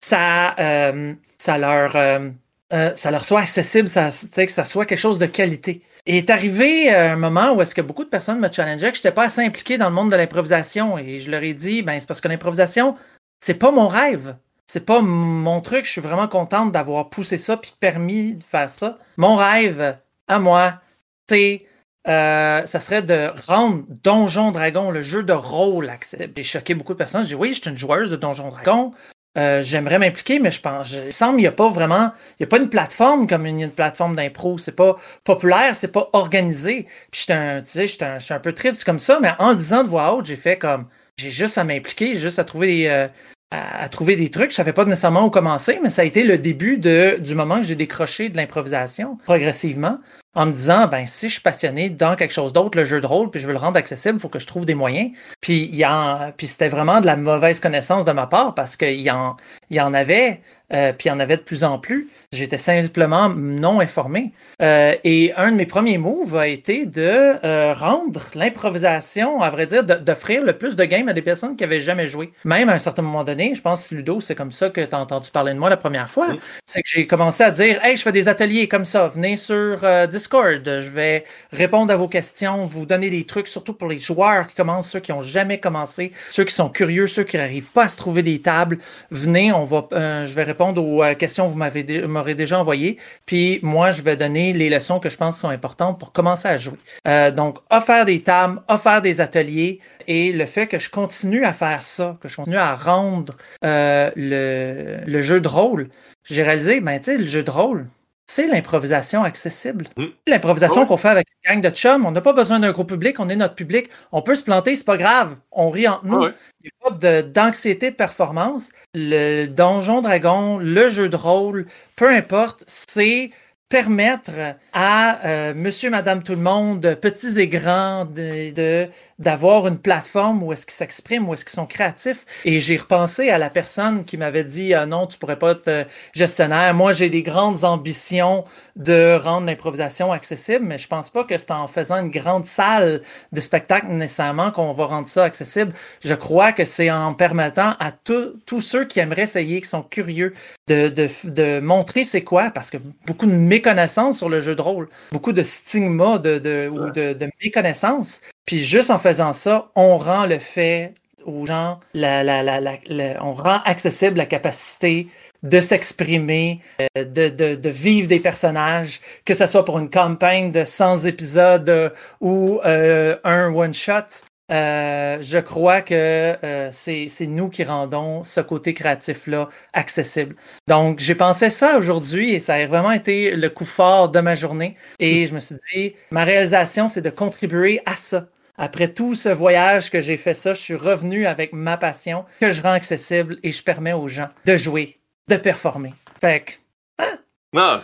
ça, 0.00 0.58
euh, 0.58 1.14
ça 1.38 1.58
leur 1.58 1.94
euh, 1.94 2.30
euh, 2.72 2.92
ça 2.94 3.10
leur 3.10 3.24
soit 3.24 3.40
accessible, 3.40 3.88
que 3.88 4.52
ça 4.52 4.64
soit 4.64 4.86
quelque 4.86 4.98
chose 4.98 5.18
de 5.18 5.26
qualité. 5.26 5.82
Et 6.06 6.18
est 6.18 6.30
arrivé 6.30 6.94
un 6.94 7.16
moment 7.16 7.52
où 7.52 7.62
est-ce 7.62 7.74
que 7.74 7.80
beaucoup 7.80 8.04
de 8.04 8.08
personnes 8.08 8.38
me 8.38 8.50
challengeaient 8.50 8.90
que 8.90 8.96
je 8.96 9.02
n'étais 9.02 9.12
pas 9.12 9.24
assez 9.24 9.42
impliqué 9.42 9.76
dans 9.76 9.88
le 9.88 9.94
monde 9.94 10.10
de 10.10 10.16
l'improvisation 10.16 10.96
et 10.96 11.18
je 11.18 11.30
leur 11.30 11.42
ai 11.42 11.52
dit 11.52 11.82
ben 11.82 11.98
c'est 11.98 12.06
parce 12.06 12.20
que 12.20 12.28
l'improvisation 12.28 12.96
c'est 13.40 13.54
pas 13.54 13.70
mon 13.70 13.88
rêve. 13.88 14.36
C'est 14.66 14.86
pas 14.86 15.00
mon 15.02 15.60
truc, 15.60 15.84
je 15.84 15.90
suis 15.90 16.00
vraiment 16.00 16.28
contente 16.28 16.70
d'avoir 16.70 17.10
poussé 17.10 17.36
ça 17.36 17.56
puis 17.56 17.74
permis 17.80 18.34
de 18.34 18.44
faire 18.44 18.70
ça. 18.70 18.98
Mon 19.16 19.34
rêve, 19.34 19.96
à 20.30 20.38
moi, 20.38 20.80
c'est 21.28 21.66
euh, 22.08 22.64
ça 22.64 22.80
serait 22.80 23.02
de 23.02 23.30
rendre 23.46 23.84
Donjon 23.88 24.52
Dragon, 24.52 24.90
le 24.90 25.02
jeu 25.02 25.22
de 25.22 25.32
rôle. 25.32 25.92
J'ai 26.36 26.42
choqué 26.42 26.74
beaucoup 26.74 26.94
de 26.94 26.98
personnes. 26.98 27.22
J'ai 27.22 27.30
dit 27.30 27.34
oui, 27.34 27.52
je 27.52 27.60
suis 27.60 27.70
une 27.70 27.76
joueuse 27.76 28.10
de 28.10 28.16
Donjon 28.16 28.48
Dragon. 28.48 28.92
Euh, 29.38 29.62
j'aimerais 29.62 29.98
m'impliquer, 29.98 30.40
mais 30.40 30.50
je 30.50 30.60
pense, 30.60 30.92
il 30.92 31.12
semble 31.12 31.34
qu'il 31.34 31.42
n'y 31.42 31.46
a 31.46 31.52
pas 31.52 31.68
vraiment, 31.68 32.10
il 32.32 32.42
n'y 32.42 32.44
a 32.44 32.48
pas 32.48 32.58
une 32.58 32.68
plateforme 32.68 33.28
comme 33.28 33.46
une, 33.46 33.70
plateforme 33.70 34.16
d'impro. 34.16 34.58
C'est 34.58 34.74
pas 34.74 34.96
populaire, 35.24 35.76
c'est 35.76 35.92
pas 35.92 36.08
organisé. 36.12 36.86
Puis 37.12 37.20
j'étais 37.20 37.34
un, 37.34 37.62
tu 37.62 37.70
sais, 37.70 37.86
je 37.86 38.34
un 38.34 38.40
peu 38.40 38.52
triste 38.52 38.82
comme 38.84 38.98
ça, 38.98 39.18
mais 39.20 39.32
en 39.38 39.54
disant 39.54 39.84
de 39.84 39.88
voix 39.88 40.14
haute, 40.14 40.26
j'ai 40.26 40.36
fait 40.36 40.58
comme, 40.58 40.88
j'ai 41.16 41.30
juste 41.30 41.58
à 41.58 41.64
m'impliquer, 41.64 42.14
juste 42.16 42.38
à 42.38 42.44
trouver 42.44 42.66
des, 42.66 42.86
euh, 42.88 43.08
à, 43.50 43.88
trouver 43.88 44.16
des 44.16 44.30
trucs. 44.30 44.50
Je 44.50 44.56
savais 44.56 44.72
pas 44.72 44.84
nécessairement 44.84 45.26
où 45.26 45.30
commencer, 45.30 45.80
mais 45.82 45.90
ça 45.90 46.02
a 46.02 46.04
été 46.04 46.22
le 46.22 46.38
début 46.38 46.78
de, 46.78 47.18
du 47.18 47.34
moment 47.34 47.56
que 47.56 47.66
j'ai 47.66 47.74
décroché 47.74 48.28
de 48.28 48.36
l'improvisation 48.36 49.18
progressivement 49.24 49.98
en 50.34 50.46
me 50.46 50.52
disant 50.52 50.86
ben 50.86 51.06
si 51.06 51.28
je 51.28 51.34
suis 51.34 51.42
passionné 51.42 51.90
dans 51.90 52.14
quelque 52.14 52.32
chose 52.32 52.52
d'autre, 52.52 52.78
le 52.78 52.84
jeu 52.84 53.00
de 53.00 53.06
rôle, 53.06 53.30
puis 53.30 53.40
je 53.40 53.46
veux 53.46 53.52
le 53.52 53.58
rendre 53.58 53.76
accessible, 53.76 54.18
il 54.18 54.20
faut 54.20 54.28
que 54.28 54.38
je 54.38 54.46
trouve 54.46 54.64
des 54.64 54.74
moyens. 54.74 55.10
Puis 55.40 55.64
il 55.64 55.74
y 55.74 55.84
en, 55.84 56.32
puis 56.36 56.46
c'était 56.46 56.68
vraiment 56.68 57.00
de 57.00 57.06
la 57.06 57.16
mauvaise 57.16 57.58
connaissance 57.58 58.04
de 58.04 58.12
ma 58.12 58.26
part 58.28 58.54
parce 58.54 58.76
qu'il 58.76 59.00
y 59.00 59.10
en, 59.10 59.36
il 59.70 59.76
y 59.76 59.80
en 59.80 59.92
avait, 59.94 60.40
euh, 60.72 60.92
puis 60.92 61.08
il 61.08 61.12
y 61.12 61.12
en 61.12 61.20
avait 61.20 61.36
de 61.36 61.42
plus 61.42 61.64
en 61.64 61.78
plus. 61.78 62.08
J'étais 62.32 62.58
simplement 62.58 63.28
non 63.28 63.80
informé. 63.80 64.32
Euh, 64.62 64.94
et 65.02 65.32
un 65.36 65.50
de 65.50 65.56
mes 65.56 65.66
premiers 65.66 65.98
moves 65.98 66.36
a 66.36 66.46
été 66.46 66.86
de 66.86 67.34
euh, 67.44 67.74
rendre 67.74 68.20
l'improvisation, 68.36 69.42
à 69.42 69.50
vrai 69.50 69.66
dire, 69.66 69.82
d'offrir 69.82 70.44
le 70.44 70.52
plus 70.52 70.76
de 70.76 70.84
games 70.84 71.08
à 71.08 71.12
des 71.12 71.22
personnes 71.22 71.56
qui 71.56 71.64
avaient 71.64 71.80
jamais 71.80 72.06
joué. 72.06 72.32
Même 72.44 72.68
à 72.68 72.74
un 72.74 72.78
certain 72.78 73.02
moment 73.02 73.24
donné, 73.24 73.52
je 73.56 73.60
pense, 73.60 73.90
Ludo, 73.90 74.20
c'est 74.20 74.36
comme 74.36 74.52
ça 74.52 74.70
que 74.70 74.80
tu 74.80 74.94
as 74.94 75.00
entendu 75.00 75.30
parler 75.32 75.54
de 75.54 75.58
moi 75.58 75.70
la 75.70 75.76
première 75.76 76.08
fois. 76.08 76.28
C'est 76.66 76.82
que 76.82 76.88
j'ai 76.88 77.08
commencé 77.08 77.42
à 77.42 77.50
dire 77.50 77.84
Hey, 77.84 77.96
je 77.96 78.02
fais 78.02 78.12
des 78.12 78.28
ateliers 78.28 78.68
comme 78.68 78.84
ça, 78.84 79.08
venez 79.08 79.36
sur 79.36 79.82
euh, 79.82 80.06
Discord, 80.06 80.62
je 80.64 80.90
vais 80.90 81.24
répondre 81.50 81.92
à 81.92 81.96
vos 81.96 82.06
questions, 82.06 82.66
vous 82.66 82.86
donner 82.86 83.10
des 83.10 83.24
trucs, 83.24 83.48
surtout 83.48 83.72
pour 83.72 83.88
les 83.88 83.98
joueurs 83.98 84.46
qui 84.46 84.54
commencent, 84.54 84.90
ceux 84.90 85.00
qui 85.00 85.10
ont 85.10 85.22
jamais 85.22 85.58
commencé, 85.58 86.12
ceux 86.30 86.44
qui 86.44 86.54
sont 86.54 86.68
curieux, 86.68 87.08
ceux 87.08 87.24
qui 87.24 87.38
n'arrivent 87.38 87.72
pas 87.72 87.84
à 87.84 87.88
se 87.88 87.96
trouver 87.96 88.22
des 88.22 88.40
tables. 88.40 88.78
Venez, 89.10 89.52
on 89.52 89.64
va, 89.64 89.88
je 89.90 90.32
vais 90.32 90.44
répondre 90.44 90.59
aux 90.68 91.02
questions 91.14 91.46
que 91.46 91.52
vous 91.52 91.58
m'avez 91.58 92.06
m'aurez 92.06 92.34
déjà 92.34 92.58
envoyé. 92.60 92.98
Puis 93.26 93.60
moi, 93.62 93.90
je 93.90 94.02
vais 94.02 94.16
donner 94.16 94.52
les 94.52 94.70
leçons 94.70 95.00
que 95.00 95.08
je 95.08 95.16
pense 95.16 95.38
sont 95.38 95.48
importantes 95.48 95.98
pour 95.98 96.12
commencer 96.12 96.48
à 96.48 96.56
jouer. 96.56 96.78
Euh, 97.06 97.30
donc, 97.30 97.58
offrir 97.70 98.04
des 98.04 98.22
tables, 98.22 98.62
offrir 98.68 99.02
des 99.02 99.20
ateliers 99.20 99.80
et 100.06 100.32
le 100.32 100.46
fait 100.46 100.66
que 100.66 100.78
je 100.78 100.90
continue 100.90 101.44
à 101.44 101.52
faire 101.52 101.82
ça, 101.82 102.18
que 102.20 102.28
je 102.28 102.36
continue 102.36 102.56
à 102.56 102.74
rendre 102.74 103.36
euh, 103.64 104.10
le, 104.16 104.98
le 105.06 105.20
jeu 105.20 105.40
de 105.40 105.48
rôle, 105.48 105.88
j'ai 106.24 106.42
réalisé, 106.42 106.80
ben, 106.80 106.98
tu 106.98 107.06
sais, 107.06 107.16
le 107.16 107.26
jeu 107.26 107.42
de 107.42 107.50
rôle, 107.50 107.86
c'est 108.30 108.46
l'improvisation 108.46 109.24
accessible. 109.24 109.86
Mm. 109.96 110.06
L'improvisation 110.28 110.86
qu'on 110.86 110.96
fait 110.96 111.08
avec 111.08 111.26
une 111.44 111.50
gang 111.50 111.60
de 111.60 111.74
chums, 111.74 112.06
on 112.06 112.12
n'a 112.12 112.20
pas 112.20 112.32
besoin 112.32 112.60
d'un 112.60 112.70
gros 112.70 112.84
public, 112.84 113.18
on 113.18 113.28
est 113.28 113.34
notre 113.34 113.56
public. 113.56 113.90
On 114.12 114.22
peut 114.22 114.36
se 114.36 114.44
planter, 114.44 114.76
c'est 114.76 114.86
pas 114.86 114.96
grave. 114.96 115.36
On 115.50 115.68
rit 115.70 115.88
entre 115.88 116.06
nous. 116.06 116.28
Il 116.62 116.70
n'y 116.70 116.70
a 116.70 116.90
pas 116.90 117.22
d'anxiété 117.22 117.90
de, 117.90 117.96
performance. 117.96 118.70
Le 118.94 119.46
donjon 119.46 120.00
dragon, 120.00 120.58
le 120.58 120.88
jeu 120.90 121.08
de 121.08 121.16
rôle, 121.16 121.66
peu 121.96 122.08
importe, 122.08 122.62
c'est 122.68 123.30
permettre 123.70 124.32
à 124.72 125.24
euh, 125.26 125.54
monsieur, 125.54 125.90
madame, 125.90 126.24
tout 126.24 126.34
le 126.34 126.42
monde, 126.42 126.98
petits 127.00 127.40
et 127.40 127.46
grands, 127.46 128.04
de, 128.04 128.88
d'avoir 129.20 129.68
une 129.68 129.78
plateforme 129.78 130.42
où 130.42 130.52
est-ce 130.52 130.66
qu'ils 130.66 130.74
s'expriment, 130.74 131.28
où 131.28 131.34
est-ce 131.34 131.44
qu'ils 131.44 131.54
sont 131.54 131.66
créatifs. 131.66 132.26
Et 132.44 132.58
j'ai 132.58 132.76
repensé 132.76 133.30
à 133.30 133.38
la 133.38 133.48
personne 133.48 134.04
qui 134.04 134.16
m'avait 134.16 134.42
dit 134.42 134.74
ah 134.74 134.86
non, 134.86 135.06
tu 135.06 135.18
pourrais 135.18 135.38
pas 135.38 135.52
être 135.52 135.86
gestionnaire. 136.12 136.74
Moi, 136.74 136.92
j'ai 136.92 137.10
des 137.10 137.22
grandes 137.22 137.62
ambitions 137.62 138.44
de 138.74 139.16
rendre 139.22 139.46
l'improvisation 139.46 140.10
accessible, 140.10 140.64
mais 140.66 140.76
je 140.76 140.88
pense 140.88 141.10
pas 141.10 141.22
que 141.22 141.38
c'est 141.38 141.52
en 141.52 141.68
faisant 141.68 142.02
une 142.02 142.10
grande 142.10 142.46
salle 142.46 143.02
de 143.30 143.40
spectacle 143.40 143.86
nécessairement 143.86 144.50
qu'on 144.50 144.72
va 144.72 144.86
rendre 144.86 145.06
ça 145.06 145.22
accessible. 145.22 145.72
Je 146.02 146.14
crois 146.14 146.50
que 146.50 146.64
c'est 146.64 146.90
en 146.90 147.14
permettant 147.14 147.76
à 147.78 147.92
tous 147.92 148.60
ceux 148.60 148.84
qui 148.84 148.98
aimeraient 148.98 149.22
essayer, 149.22 149.60
qui 149.60 149.68
sont 149.68 149.82
curieux, 149.82 150.34
de, 150.66 150.88
de, 150.88 151.08
de 151.24 151.60
montrer 151.60 152.02
c'est 152.02 152.22
quoi, 152.22 152.50
parce 152.50 152.70
que 152.70 152.78
beaucoup 153.06 153.26
de 153.26 153.32
méconnaissances 153.60 154.18
sur 154.18 154.28
le 154.28 154.40
jeu 154.40 154.54
de 154.54 154.62
rôle, 154.62 154.88
beaucoup 155.12 155.32
de 155.32 155.42
stigma 155.42 156.18
de, 156.18 156.38
de, 156.38 156.68
ou 156.68 156.90
de, 156.90 157.12
de 157.12 157.30
méconnaissances. 157.44 158.22
Puis 158.46 158.64
juste 158.64 158.90
en 158.90 158.98
faisant 158.98 159.32
ça, 159.32 159.68
on 159.74 159.98
rend 159.98 160.26
le 160.26 160.38
fait 160.38 160.94
aux 161.26 161.44
gens, 161.44 161.78
la, 161.92 162.24
la, 162.24 162.42
la, 162.42 162.78
on 163.22 163.32
rend 163.32 163.60
accessible 163.64 164.16
la 164.16 164.26
capacité 164.26 165.08
de 165.42 165.60
s'exprimer, 165.60 166.60
euh, 166.80 167.04
de, 167.04 167.28
de, 167.28 167.54
de, 167.54 167.70
vivre 167.70 168.08
des 168.08 168.20
personnages, 168.20 169.00
que 169.24 169.34
ce 169.34 169.46
soit 169.46 169.64
pour 169.64 169.78
une 169.78 169.90
campagne 169.90 170.50
de 170.50 170.64
100 170.64 171.04
épisodes 171.06 171.68
euh, 171.68 171.90
ou 172.20 172.60
euh, 172.64 173.16
un 173.24 173.52
one-shot. 173.54 174.24
Euh, 174.50 175.18
je 175.20 175.38
crois 175.38 175.80
que 175.80 175.94
euh, 176.42 176.70
c'est 176.72 177.26
nous 177.26 177.48
qui 177.48 177.62
rendons 177.62 178.24
ce 178.24 178.40
côté 178.40 178.74
créatif-là 178.74 179.48
accessible. 179.72 180.34
Donc, 180.66 180.98
j'ai 180.98 181.14
pensé 181.14 181.50
ça 181.50 181.78
aujourd'hui 181.78 182.32
et 182.32 182.40
ça 182.40 182.54
a 182.54 182.66
vraiment 182.66 182.90
été 182.90 183.36
le 183.36 183.48
coup 183.48 183.64
fort 183.64 184.08
de 184.08 184.20
ma 184.20 184.34
journée. 184.34 184.76
Et 184.98 185.26
je 185.26 185.34
me 185.34 185.40
suis 185.40 185.56
dit, 185.72 185.94
ma 186.10 186.24
réalisation, 186.24 186.88
c'est 186.88 187.02
de 187.02 187.10
contribuer 187.10 187.80
à 187.86 187.96
ça. 187.96 188.26
Après 188.56 188.92
tout 188.92 189.14
ce 189.14 189.30
voyage 189.30 189.90
que 189.90 190.00
j'ai 190.00 190.18
fait 190.18 190.34
ça, 190.34 190.52
je 190.52 190.60
suis 190.60 190.74
revenu 190.74 191.26
avec 191.26 191.54
ma 191.54 191.78
passion 191.78 192.26
que 192.40 192.52
je 192.52 192.60
rends 192.60 192.72
accessible 192.72 193.38
et 193.42 193.52
je 193.52 193.62
permets 193.62 193.94
aux 193.94 194.08
gens 194.08 194.28
de 194.44 194.56
jouer, 194.56 194.96
de 195.28 195.36
performer. 195.36 195.94
Fait 196.20 196.40
que, 196.40 196.52
hein? 196.98 197.18
Non, 197.54 197.78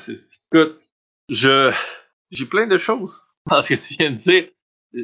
écoute, 0.52 0.82
je, 1.30 1.72
j'ai 2.30 2.44
plein 2.44 2.66
de 2.66 2.76
choses 2.76 3.22
parce 3.46 3.68
que 3.68 3.74
tu 3.74 3.94
viens 3.94 4.10
de 4.10 4.16
dire. 4.16 4.48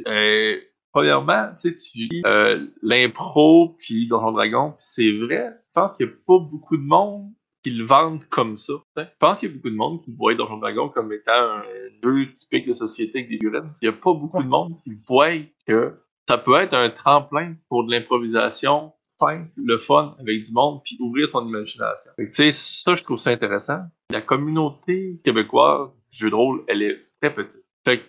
Euh, 0.07 0.59
premièrement, 0.93 1.49
tu 1.59 1.69
sais, 1.69 1.75
tu 1.75 1.97
lis 1.97 2.21
euh, 2.25 2.65
l'impro 2.81 3.75
puis 3.79 4.07
Donjon 4.07 4.31
Dragon, 4.31 4.75
c'est 4.79 5.11
vrai, 5.11 5.49
je 5.67 5.73
pense 5.73 5.93
qu'il 5.95 6.05
n'y 6.05 6.13
a 6.13 6.15
pas 6.25 6.39
beaucoup 6.39 6.77
de 6.77 6.83
monde 6.83 7.31
qui 7.63 7.71
le 7.71 7.85
vendent 7.85 8.23
comme 8.29 8.57
ça. 8.57 8.73
Je 8.97 9.03
pense 9.19 9.39
qu'il 9.39 9.49
y 9.49 9.51
a 9.51 9.55
beaucoup 9.55 9.69
de 9.69 9.75
monde 9.75 10.01
qui 10.03 10.11
voit 10.11 10.35
Donjon 10.35 10.57
Dragon 10.57 10.89
comme 10.89 11.11
étant 11.11 11.31
un 11.31 11.63
jeu 12.03 12.31
typique 12.31 12.67
de 12.67 12.73
société 12.73 13.19
avec 13.19 13.29
des 13.29 13.35
figurines. 13.35 13.73
Il 13.81 13.89
n'y 13.89 13.95
a 13.95 13.97
pas 13.97 14.13
beaucoup 14.13 14.43
de 14.43 14.47
monde 14.47 14.79
qui 14.83 14.91
voit 15.07 15.39
que 15.67 15.97
ça 16.27 16.37
peut 16.37 16.55
être 16.55 16.73
un 16.73 16.89
tremplin 16.89 17.55
pour 17.69 17.85
de 17.85 17.91
l'improvisation, 17.91 18.93
le 19.55 19.77
fun 19.77 20.15
avec 20.19 20.43
du 20.43 20.51
monde, 20.51 20.81
puis 20.83 20.97
ouvrir 20.99 21.29
son 21.29 21.47
imagination. 21.47 22.11
Tu 22.17 22.29
sais, 22.33 22.51
ça, 22.51 22.95
je 22.95 23.03
trouve 23.03 23.17
ça 23.17 23.31
intéressant. 23.31 23.79
La 24.09 24.21
communauté 24.21 25.21
québécoise 25.23 25.89
du 26.11 26.17
jeu 26.17 26.29
de 26.29 26.35
rôle, 26.35 26.63
elle 26.67 26.81
est 26.81 26.97
très 27.21 27.33
petite. 27.33 27.63
Fait 27.85 27.99
que, 27.99 28.03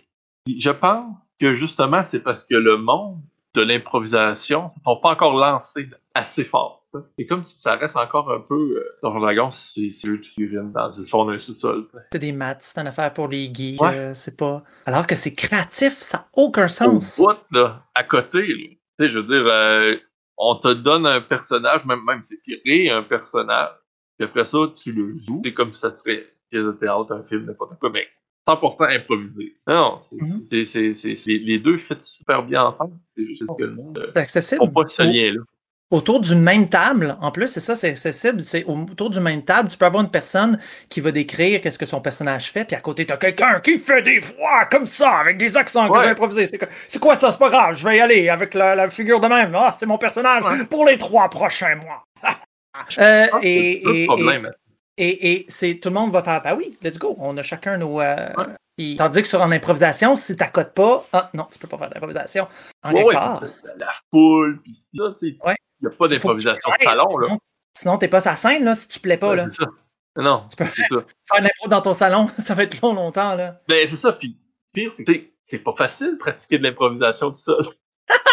je 0.47 0.71
pense 0.71 1.15
que 1.41 1.55
justement, 1.55 2.03
c'est 2.07 2.21
parce 2.21 2.45
que 2.45 2.55
le 2.55 2.77
monde 2.77 3.21
de 3.55 3.63
l'improvisation 3.63 4.65
ne 4.65 4.83
sont 4.85 5.01
pas 5.01 5.11
encore 5.11 5.37
lancés 5.37 5.89
assez 6.15 6.45
fort. 6.45 6.85
C'est 7.19 7.27
comme 7.27 7.43
si 7.43 7.59
ça 7.59 7.75
reste 7.77 7.97
encore 7.97 8.31
un 8.31 8.41
peu. 8.41 8.55
Euh, 8.55 8.99
dans 9.03 9.15
le 9.15 9.21
dragon, 9.21 9.51
c'est 9.51 9.91
eux 10.07 10.19
qui 10.19 10.47
viennent 10.47 10.73
dans 10.73 10.91
le 10.97 11.05
fond 11.07 11.25
d'un 11.25 11.39
sous-sol. 11.39 11.89
C'est 12.13 12.19
des 12.21 12.33
maths, 12.33 12.63
c'est 12.63 12.81
une 12.81 12.87
affaire 12.87 13.13
pour 13.13 13.29
les 13.29 13.53
geeks. 13.53 13.83
Euh, 13.83 14.15
c'est 14.15 14.37
pas. 14.37 14.63
Alors 14.87 15.07
que 15.07 15.17
c'est 15.17 15.35
créatif, 15.35 15.99
ça 15.99 16.19
n'a 16.19 16.29
aucun 16.35 16.69
sens. 16.69 17.19
Au 17.19 17.27
bout, 17.27 17.39
là, 17.51 17.85
à 17.95 18.05
côté, 18.05 18.47
tu 18.47 18.79
sais, 19.01 19.11
je 19.11 19.19
veux 19.19 19.25
dire, 19.25 19.45
euh, 19.45 19.97
on 20.37 20.57
te 20.57 20.73
donne 20.73 21.07
un 21.07 21.21
personnage, 21.21 21.85
même, 21.85 22.05
même 22.05 22.23
c'est 22.23 22.41
créé 22.41 22.91
un 22.91 23.03
personnage, 23.03 23.71
puis 24.19 24.29
après 24.29 24.47
ça, 24.47 24.59
tu 24.77 24.93
le 24.93 25.19
joues. 25.27 25.43
C'est 25.45 25.55
comme 25.55 25.75
si 25.75 25.81
ça 25.81 25.91
serait 25.91 26.27
pièce 26.51 26.65
de 26.65 26.73
théâtre, 26.73 27.13
un 27.13 27.25
film, 27.25 27.47
n'importe 27.47 27.79
quoi, 27.81 27.91
mais 27.91 28.07
100% 28.47 28.97
improvisé. 28.97 29.57
Non, 29.67 29.99
c'est, 30.51 31.27
les 31.27 31.59
deux 31.59 31.79
fit 31.79 31.95
super 32.01 32.43
bien 32.43 32.65
ensemble. 32.65 32.97
C'est 33.17 33.27
juste 33.27 33.51
que 33.59 33.65
le 33.65 33.75
monde. 33.75 34.11
C'est 34.15 34.21
accessible. 34.21 34.73
pas 34.73 34.87
ce 34.89 35.03
lien-là. 35.03 35.41
Autour 35.91 36.21
d'une 36.21 36.41
même 36.41 36.69
table, 36.69 37.17
en 37.21 37.31
plus, 37.31 37.47
c'est 37.47 37.61
ça, 37.61 37.77
c'est 37.77 37.91
accessible. 37.91 38.45
C'est 38.45 38.65
autour 38.65 39.11
d'une 39.11 39.23
même 39.23 39.45
table, 39.45 39.69
tu 39.69 39.79
peux 39.79 39.85
avoir 39.85 40.03
une 40.03 40.11
personne 40.11 40.59
qui 40.89 41.01
va 41.01 41.13
décrire 41.13 41.61
qu'est-ce 41.61 41.79
que 41.79 41.87
son 41.87 42.01
personnage 42.01 42.51
fait, 42.51 42.65
puis 42.65 42.75
à 42.75 42.81
côté, 42.81 43.07
tu 43.07 43.13
as 43.13 43.17
quelqu'un 43.17 43.61
qui 43.61 43.79
fait 43.79 44.03
des 44.03 44.19
voix 44.19 44.65
comme 44.71 44.87
ça, 44.87 45.11
avec 45.19 45.37
des 45.37 45.57
accents 45.57 45.89
que 45.89 46.01
j'ai 46.01 46.09
improvisés. 46.09 46.49
C'est 46.89 46.99
quoi 46.99 47.15
ça? 47.15 47.31
C'est 47.31 47.39
pas 47.39 47.51
grave, 47.51 47.77
je 47.77 47.87
vais 47.87 47.99
y 47.99 48.01
aller 48.01 48.29
avec 48.29 48.55
la, 48.55 48.89
figure 48.91 49.21
de 49.21 49.29
même. 49.29 49.55
Ah, 49.55 49.71
c'est 49.71 49.87
mon 49.87 49.99
personnage 49.99 50.43
pour 50.69 50.85
les 50.87 50.97
trois 50.99 51.29
prochains 51.29 51.77
mois. 51.77 52.05
euh, 52.99 53.27
et, 53.43 53.73
et, 53.73 54.05
et, 54.05 54.41
et 54.97 55.47
c'est 55.49 55.75
tout 55.77 55.89
le 55.89 55.95
monde 55.95 56.13
va 56.13 56.23
faire, 56.23 56.41
bah 56.43 56.55
oui, 56.55 56.79
let's 56.83 56.99
go, 56.99 57.17
on 57.19 57.37
a 57.37 57.43
chacun 57.43 57.77
nos. 57.77 58.01
Euh, 58.01 58.29
tandis 58.97 59.23
que 59.23 59.29
sur 59.29 59.41
en 59.41 59.51
improvisation, 59.51 60.17
si 60.17 60.37
t'accotes 60.37 60.75
pas, 60.75 61.07
ah 61.13 61.31
non, 61.35 61.47
tu 61.51 61.59
peux 61.59 61.69
pas 61.69 61.79
faire 61.79 61.91
d'improvisation. 61.91 62.47
En 62.83 62.93
quelque 62.93 63.13
part. 63.13 63.45
La 63.77 63.93
foule, 64.11 64.61
puis 64.63 64.83
ça, 64.97 65.15
il 65.23 65.39
n'y 65.83 65.87
a 65.87 65.91
pas 65.91 66.09
d'improvisation 66.09 66.71
de 66.79 66.85
salon, 66.85 67.19
là. 67.19 67.37
Sinon, 67.77 67.99
t'es 67.99 68.09
pas 68.09 68.21
sa 68.21 68.37
scène, 68.37 68.65
là, 68.65 68.75
si 68.75 68.87
tu 68.89 69.01
plais 69.01 69.17
pas, 69.17 69.35
là. 69.35 69.49
Ça. 69.51 69.67
Non. 70.17 70.47
Tu 70.49 70.57
peux 70.57 70.65
faire 70.65 71.05
de 71.39 71.43
l'impro 71.43 71.69
dans 71.69 71.81
ton 71.81 71.95
salon, 71.95 72.29
ça 72.39 72.55
va 72.55 72.63
être 72.63 72.81
long, 72.81 72.95
longtemps, 72.95 73.35
là. 73.35 73.61
Ben, 73.69 73.87
c'est 73.87 73.97
ça, 73.97 74.13
puis 74.13 74.39
pire, 74.73 74.93
c'est 74.95 75.05
que 75.05 75.13
c'est 75.45 75.59
pas 75.59 75.75
facile 75.77 76.13
de 76.13 76.19
pratiquer 76.19 76.59
de 76.59 76.63
l'improvisation 76.63 77.31
tout 77.31 77.37
ça. 77.37 77.55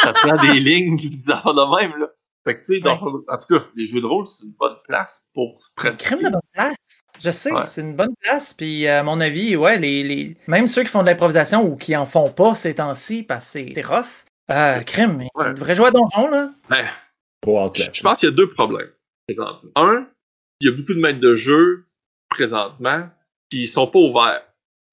ça 0.03 0.13
prend 0.13 0.35
des 0.37 0.53
lignes 0.59 0.97
qui 0.97 1.09
disent 1.09 1.25
de 1.25 1.81
même, 1.81 1.99
là. 1.99 2.07
Fait 2.43 2.59
que, 2.59 2.65
tu 2.65 2.81
sais, 2.81 2.87
en 2.87 2.97
tout 2.97 3.23
cas, 3.27 3.65
les 3.75 3.85
jeux 3.85 4.01
de 4.01 4.05
rôle, 4.05 4.25
c'est 4.25 4.45
une 4.45 4.53
bonne 4.53 4.77
place 4.87 5.23
pour 5.33 5.61
se 5.61 5.75
pratiquer. 5.75 6.03
crime 6.03 6.23
de 6.23 6.29
bonne 6.29 6.41
place. 6.53 7.03
Je 7.19 7.29
sais, 7.29 7.51
c'est 7.65 7.81
une 7.81 7.95
bonne 7.95 8.15
place. 8.19 8.53
Puis, 8.53 8.87
à 8.87 9.03
mon 9.03 9.21
avis, 9.21 9.55
ouais, 9.55 9.77
les, 9.77 10.01
les... 10.01 10.37
même 10.47 10.65
ceux 10.65 10.81
qui 10.81 10.89
font 10.89 11.03
de 11.03 11.07
l'improvisation 11.07 11.63
ou 11.63 11.75
qui 11.75 11.95
en 11.95 12.05
font 12.05 12.31
pas 12.31 12.55
ces 12.55 12.75
temps-ci, 12.75 13.21
parce 13.21 13.53
que 13.53 13.71
c'est 13.75 13.85
rough, 13.85 14.25
euh, 14.49 14.79
crime, 14.81 15.21
ils 15.21 15.53
devraient 15.53 15.75
jouer 15.75 15.89
à 15.89 15.91
Donjon, 15.91 16.29
là. 16.29 16.51
Ben, 16.67 16.87
je 17.45 18.01
pense 18.01 18.19
qu'il 18.19 18.29
y 18.29 18.31
a 18.31 18.35
deux 18.35 18.49
problèmes, 18.49 18.89
présentement. 19.27 19.69
Un, 19.75 20.07
il 20.59 20.69
y 20.69 20.73
a 20.73 20.75
beaucoup 20.75 20.95
de 20.95 20.99
maîtres 20.99 21.19
de 21.19 21.35
jeu, 21.35 21.85
présentement, 22.29 23.07
qui 23.51 23.67
sont 23.67 23.85
pas 23.85 23.99
ouverts 23.99 24.41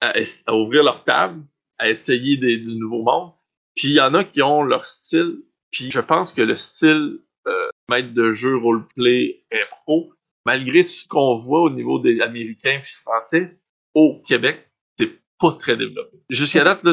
à, 0.01 0.13
à 0.45 0.53
ouvrir 0.53 0.83
leur 0.83 1.03
table, 1.03 1.41
à 1.79 1.89
essayer 1.89 2.37
des, 2.37 2.57
du 2.57 2.75
nouveau 2.75 3.01
monde. 3.01 3.31
Puis, 3.75 3.87
il 3.89 3.95
y 3.95 4.01
en 4.01 4.13
a 4.13 4.23
qui 4.23 4.43
ont 4.43 4.61
leur 4.61 4.85
style. 4.85 5.37
Puis, 5.71 5.89
je 5.89 5.99
pense 5.99 6.31
que 6.31 6.43
le 6.43 6.57
style 6.57 7.19
euh, 7.49 7.69
maître 7.89 8.13
de 8.13 8.31
jeu 8.31 8.55
roleplay 8.57 9.43
pro, 9.71 10.13
malgré 10.45 10.83
ce 10.83 11.07
qu'on 11.07 11.39
voit 11.39 11.61
au 11.61 11.69
niveau 11.69 11.99
des 11.99 12.21
Américains 12.21 12.81
et 12.81 13.03
Français, 13.03 13.57
au 13.93 14.21
Québec, 14.27 14.69
c'est 14.97 15.11
pas 15.39 15.51
très 15.53 15.77
développé. 15.77 16.17
Jusqu'à 16.29 16.63
date, 16.63 16.83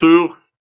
sur 0.00 0.38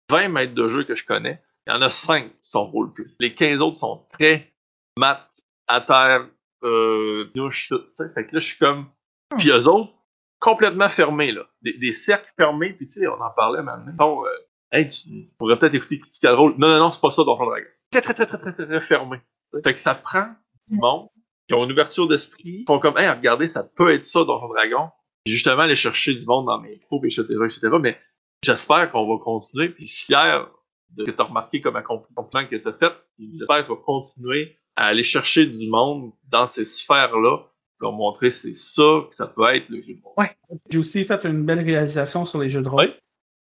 20 0.09 0.29
maîtres 0.29 0.53
de 0.53 0.69
jeu 0.69 0.83
que 0.83 0.95
je 0.95 1.05
connais, 1.05 1.41
il 1.67 1.73
y 1.73 1.75
en 1.75 1.81
a 1.81 1.89
5 1.89 2.29
qui 2.29 2.49
sont 2.49 2.65
roleplay. 2.65 3.05
Les 3.19 3.33
15 3.33 3.59
autres 3.61 3.79
sont 3.79 4.05
très 4.11 4.53
mat, 4.97 5.29
à 5.67 5.81
terre, 5.81 6.27
euh, 6.63 7.31
douche, 7.33 7.69
tout, 7.69 7.81
Fait 7.97 8.25
que 8.25 8.35
là, 8.35 8.39
je 8.39 8.45
suis 8.45 8.57
comme... 8.57 8.87
Hmm. 9.33 9.37
Puis 9.37 9.49
eux 9.49 9.67
autres, 9.67 9.93
complètement 10.39 10.89
fermés, 10.89 11.31
là. 11.31 11.47
Des, 11.61 11.93
cercles 11.93 12.31
fermés, 12.37 12.73
puis 12.73 12.87
tu 12.87 12.99
sais, 12.99 13.07
on 13.07 13.19
en 13.19 13.31
parlait 13.31 13.63
maintenant. 13.63 13.93
Bon, 13.93 14.25
euh, 14.25 14.29
hey, 14.71 14.87
tu 14.87 15.29
pourrais 15.37 15.57
peut-être 15.57 15.73
écouter 15.73 15.99
Critical 15.99 16.35
Role. 16.35 16.55
Non, 16.57 16.67
non, 16.67 16.79
non, 16.79 16.91
c'est 16.91 17.01
pas 17.01 17.11
ça, 17.11 17.23
Donjon 17.23 17.45
Dragon 17.45 17.65
très, 18.01 18.13
très, 18.13 18.25
très, 18.25 18.37
très, 18.37 18.53
très, 18.53 18.65
très 18.65 18.81
fermé. 18.81 19.19
Fait 19.63 19.73
que 19.73 19.79
ça 19.79 19.95
prend 19.95 20.27
du 20.69 20.75
monde 20.75 21.07
qui 21.47 21.53
ont 21.53 21.63
une 21.63 21.71
ouverture 21.71 22.07
d'esprit, 22.07 22.59
qui 22.59 22.65
font 22.67 22.79
comme, 22.79 22.97
hey, 22.97 23.09
regardez, 23.09 23.47
ça 23.47 23.63
peut 23.63 23.93
être 23.93 24.05
ça 24.05 24.23
dans 24.23 24.41
le 24.47 24.53
dragon. 24.53 24.89
Et 25.25 25.31
justement, 25.31 25.63
aller 25.63 25.75
chercher 25.75 26.13
du 26.13 26.25
monde 26.25 26.47
dans 26.47 26.59
mes 26.59 26.77
groupes, 26.77 27.05
etc., 27.05 27.23
etc. 27.45 27.61
Mais 27.79 27.97
j'espère 28.43 28.91
qu'on 28.91 29.07
va 29.07 29.23
continuer, 29.23 29.69
puis 29.69 29.87
je 29.87 29.93
suis 29.93 30.05
fier 30.05 30.47
de 30.91 31.03
ce 31.03 31.11
que 31.11 31.15
tu 31.15 31.21
as 31.21 31.25
remarqué 31.25 31.61
comme 31.61 31.75
accomplissement 31.75 32.45
que 32.47 32.55
tu 32.55 32.67
as 32.67 32.73
fait. 32.73 32.93
J'espère 33.19 33.61
que 33.61 33.63
tu 33.63 33.69
vas 33.69 33.81
continuer 33.83 34.57
à 34.75 34.87
aller 34.87 35.03
chercher 35.03 35.45
du 35.45 35.67
monde 35.67 36.11
dans 36.29 36.47
ces 36.47 36.65
sphères-là 36.65 37.39
pour 37.79 37.91
montrer 37.93 38.31
c'est 38.31 38.53
ça 38.53 39.05
que 39.09 39.15
ça 39.15 39.27
peut 39.27 39.45
être 39.53 39.69
le 39.69 39.81
jeu 39.81 39.95
de 39.95 40.01
rôle. 40.01 40.13
Ouais. 40.17 40.31
J'ai 40.69 40.77
aussi 40.77 41.03
fait 41.03 41.23
une 41.25 41.45
belle 41.45 41.63
réalisation 41.63 42.25
sur 42.25 42.39
les 42.39 42.49
jeux 42.49 42.61
de 42.61 42.69
rôle. 42.69 42.93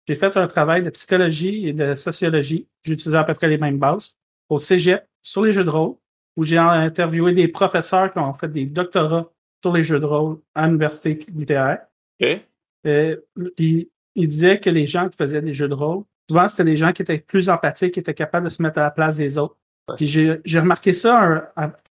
J'ai 0.07 0.15
fait 0.15 0.35
un 0.35 0.47
travail 0.47 0.83
de 0.83 0.89
psychologie 0.89 1.67
et 1.67 1.73
de 1.73 1.95
sociologie. 1.95 2.67
J'utilisais 2.83 3.17
à 3.17 3.23
peu 3.23 3.33
près 3.33 3.47
les 3.47 3.57
mêmes 3.57 3.79
bases 3.79 4.17
au 4.49 4.57
cégep 4.57 5.07
sur 5.21 5.43
les 5.43 5.53
jeux 5.53 5.63
de 5.63 5.69
rôle, 5.69 5.95
où 6.35 6.43
j'ai 6.43 6.57
interviewé 6.57 7.31
des 7.33 7.47
professeurs 7.47 8.11
qui 8.11 8.19
ont 8.19 8.33
fait 8.33 8.47
des 8.47 8.65
doctorats 8.65 9.29
sur 9.63 9.73
les 9.73 9.83
jeux 9.83 9.99
de 9.99 10.05
rôle 10.05 10.39
à 10.55 10.67
l'université 10.67 11.25
littéraire. 11.33 11.85
OK. 12.21 12.41
Euh, 12.85 13.15
ils 14.15 14.27
disaient 14.27 14.59
que 14.59 14.69
les 14.69 14.85
gens 14.85 15.09
qui 15.09 15.17
faisaient 15.17 15.41
des 15.41 15.53
jeux 15.53 15.69
de 15.69 15.73
rôle, 15.73 16.03
souvent, 16.29 16.47
c'était 16.47 16.65
des 16.65 16.75
gens 16.75 16.91
qui 16.91 17.01
étaient 17.01 17.19
plus 17.19 17.49
empathiques, 17.49 17.93
qui 17.93 17.99
étaient 17.99 18.13
capables 18.13 18.45
de 18.45 18.51
se 18.51 18.61
mettre 18.61 18.79
à 18.79 18.83
la 18.83 18.91
place 18.91 19.17
des 19.17 19.37
autres. 19.37 19.57
Puis 19.97 20.07
j'ai 20.07 20.59
remarqué 20.59 20.93
ça 20.93 21.51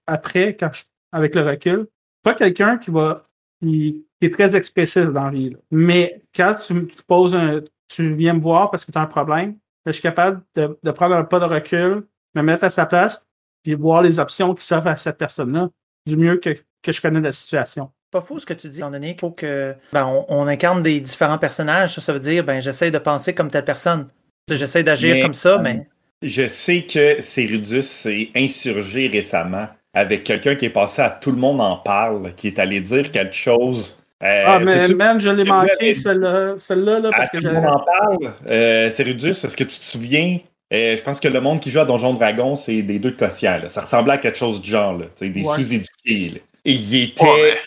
après, 0.07 0.57
quand 0.57 0.71
avec 1.13 1.35
le 1.35 1.43
recul. 1.43 1.87
Pas 2.23 2.35
quelqu'un 2.35 2.79
qui 2.79 2.91
va 2.91 3.23
qui, 3.61 4.05
est 4.21 4.33
très 4.33 4.57
expressif 4.57 5.07
dans 5.07 5.25
la 5.25 5.31
vie. 5.31 5.57
Mais 5.71 6.23
quand 6.35 6.55
tu, 6.55 6.87
tu 6.87 7.03
poses 7.07 7.35
un, 7.35 7.61
tu 7.89 8.13
viens 8.15 8.35
me 8.35 8.41
voir 8.41 8.71
parce 8.71 8.85
que 8.85 8.93
tu 8.93 8.99
as 8.99 9.03
un 9.03 9.07
problème, 9.07 9.57
je 9.87 9.93
suis 9.93 10.03
capable 10.03 10.43
de, 10.55 10.79
de, 10.83 10.91
prendre 10.91 11.15
un 11.15 11.25
pas 11.25 11.41
de 11.41 11.45
recul, 11.45 12.07
me 12.39 12.47
mettre 12.47 12.65
à 12.65 12.71
sa 12.71 12.87
place, 12.87 13.25
puis 13.63 13.75
voir 13.75 14.03
les 14.03 14.19
options 14.19 14.55
qui 14.55 14.65
s'offrent 14.65 14.89
à 14.89 14.97
cette 14.97 15.19
personne-là 15.19 15.69
du 16.07 16.17
mieux 16.17 16.37
que, 16.37 16.57
que 16.83 16.93
je 16.93 17.01
connais 17.01 17.21
la 17.21 17.33
situation 17.33 17.91
pas 18.11 18.23
faux 18.23 18.39
ce 18.39 18.47
que 18.47 18.55
tu 18.55 18.69
dis, 18.69 18.79
étant 18.79 18.91
donné 18.91 19.13
qu'il 19.13 19.21
faut 19.21 19.31
que 19.31 19.75
ben, 19.93 20.25
on, 20.29 20.47
incarne 20.47 20.83
des 20.83 21.01
différents 21.01 21.39
personnages. 21.39 21.95
Ça, 21.95 22.01
ça 22.01 22.13
veut 22.13 22.19
dire 22.19 22.45
ben 22.45 22.61
j'essaie 22.61 22.91
de 22.91 22.99
penser 22.99 23.35
comme 23.35 23.51
telle 23.51 23.65
personne. 23.65 24.09
J'essaie 24.51 24.83
d'agir 24.83 25.23
comme 25.23 25.35
ça, 25.35 25.59
mais. 25.59 25.87
Je 26.23 26.49
sais 26.49 26.83
que 26.83 27.21
Cérudus 27.21 27.83
s'est 27.83 28.31
insurgé 28.35 29.07
récemment 29.07 29.69
avec 29.95 30.25
quelqu'un 30.25 30.57
qui 30.57 30.65
est 30.65 30.71
passé 30.71 31.01
à 31.01 31.11
Tout 31.11 31.31
le 31.31 31.37
monde 31.37 31.61
en 31.61 31.77
parle, 31.77 32.35
qui 32.35 32.49
est 32.49 32.59
allé 32.59 32.81
dire 32.81 33.13
quelque 33.13 33.35
chose. 33.35 34.03
Euh, 34.25 34.43
ah, 34.45 34.59
mais 34.59 34.89
man, 34.89 35.21
je 35.21 35.29
l'ai 35.29 35.45
manqué, 35.45 35.95
celle-là, 35.95 36.55
celle-là, 36.57 37.03
parce 37.11 37.31
que 37.31 37.39
Tout 37.39 37.47
le 37.47 37.53
monde 37.53 37.67
en 37.67 37.85
parle. 37.85 38.35
Euh, 38.51 38.91
Cérudus, 38.91 39.29
est-ce 39.29 39.57
que 39.57 39.63
tu 39.63 39.79
te 39.79 39.85
souviens? 39.85 40.39
Euh, 40.73 40.97
je 40.97 41.03
pense 41.03 41.19
que 41.19 41.29
le 41.29 41.41
monde 41.41 41.61
qui 41.61 41.71
joue 41.71 41.81
à 41.81 41.85
Donjon 41.85 42.13
Dragon, 42.13 42.55
c'est 42.55 42.83
des 42.83 42.99
deux 42.99 43.13
de 43.13 43.17
quotient. 43.17 43.61
Ça 43.69 43.81
ressemblait 43.83 44.15
à 44.15 44.19
quelque 44.19 44.37
chose 44.37 44.61
du 44.61 44.71
genre, 44.71 44.99
là, 44.99 45.07
des 45.21 45.45
sous-éduqués. 45.45 46.43
Et 46.65 46.73
il 46.73 47.03
était 47.05 47.59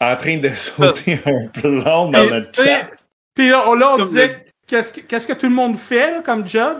en 0.00 0.16
train 0.16 0.38
de 0.38 0.48
sauter 0.54 1.18
un 1.26 1.48
plomb 1.48 2.10
dans 2.10 2.30
notre 2.30 2.54
chat. 2.54 2.88
Puis 3.34 3.50
là, 3.50 3.64
on, 3.68 4.02
disait, 4.02 4.46
qu'est-ce 4.66 4.92
que, 4.92 5.00
qu'est-ce 5.00 5.26
que 5.26 5.34
tout 5.34 5.46
le 5.46 5.54
monde 5.54 5.76
fait 5.76 6.24
comme 6.24 6.46
job? 6.46 6.78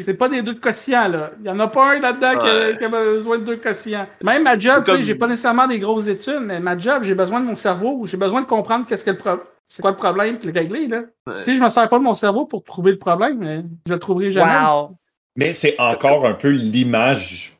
c'est 0.00 0.14
pas 0.14 0.28
des 0.28 0.40
deux 0.40 0.54
quotients, 0.54 1.08
là. 1.08 1.32
Il 1.40 1.46
y 1.46 1.50
en 1.50 1.58
a 1.58 1.66
pas 1.66 1.94
un 1.94 1.98
là-dedans 1.98 2.38
qui, 2.38 2.84
a, 2.84 2.88
besoin 2.88 3.38
de 3.38 3.44
deux 3.44 3.56
quotients. 3.56 4.06
Même 4.22 4.44
ma 4.44 4.56
job, 4.56 4.84
tu 4.84 4.92
sais, 4.92 5.02
j'ai 5.02 5.16
pas 5.16 5.26
nécessairement 5.26 5.66
des 5.66 5.80
grosses 5.80 6.06
études, 6.06 6.42
mais 6.42 6.60
ma 6.60 6.78
job, 6.78 7.02
j'ai 7.02 7.14
besoin 7.14 7.40
de 7.40 7.46
mon 7.46 7.56
cerveau. 7.56 8.06
J'ai 8.06 8.16
besoin 8.16 8.42
de 8.42 8.46
comprendre 8.46 8.86
qu'est-ce 8.86 9.04
que 9.04 9.10
le 9.10 9.16
problème. 9.16 9.44
C'est 9.64 9.82
quoi 9.82 9.90
le 9.90 9.96
problème 9.96 10.38
puis 10.38 10.48
le 10.50 10.58
régler, 10.58 10.86
là. 10.86 11.02
Si 11.36 11.54
je 11.54 11.62
me 11.62 11.68
sers 11.70 11.88
pas 11.88 11.98
de 11.98 12.04
mon 12.04 12.14
cerveau 12.14 12.46
pour 12.46 12.62
trouver 12.62 12.92
le 12.92 12.98
problème, 12.98 13.68
je 13.86 13.92
le 13.92 13.98
trouverai 13.98 14.30
jamais. 14.30 14.64
Wow. 14.64 14.96
Mais 15.40 15.52
c'est 15.52 15.74
encore 15.80 16.26
un 16.26 16.34
peu 16.34 16.50
l'image 16.50 17.52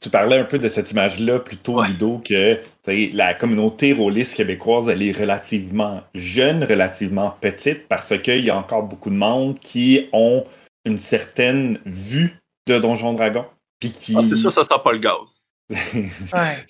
tu 0.00 0.10
parlais 0.10 0.38
un 0.38 0.44
peu 0.44 0.58
de 0.58 0.68
cette 0.68 0.90
image-là 0.90 1.38
plutôt, 1.38 1.82
Ludo, 1.82 2.18
que 2.24 2.58
la 2.86 3.34
communauté 3.34 3.92
rôliste 3.92 4.34
québécoise, 4.34 4.88
elle 4.88 5.02
est 5.02 5.12
relativement 5.12 6.02
jeune, 6.14 6.64
relativement 6.64 7.36
petite, 7.40 7.86
parce 7.88 8.18
qu'il 8.18 8.44
y 8.44 8.50
a 8.50 8.56
encore 8.56 8.84
beaucoup 8.84 9.10
de 9.10 9.16
monde 9.16 9.58
qui 9.58 10.08
ont 10.12 10.44
une 10.86 10.96
certaine 10.96 11.78
vue 11.84 12.36
de 12.66 12.78
Donjon 12.78 13.12
Dragon. 13.12 13.44
Puis 13.80 13.90
qui... 13.90 14.14
Ah, 14.16 14.22
c'est 14.26 14.36
sûr, 14.36 14.50
ça 14.50 14.64
sent 14.64 14.74
pas 14.82 14.92
le 14.92 14.98
gaz. 14.98 15.46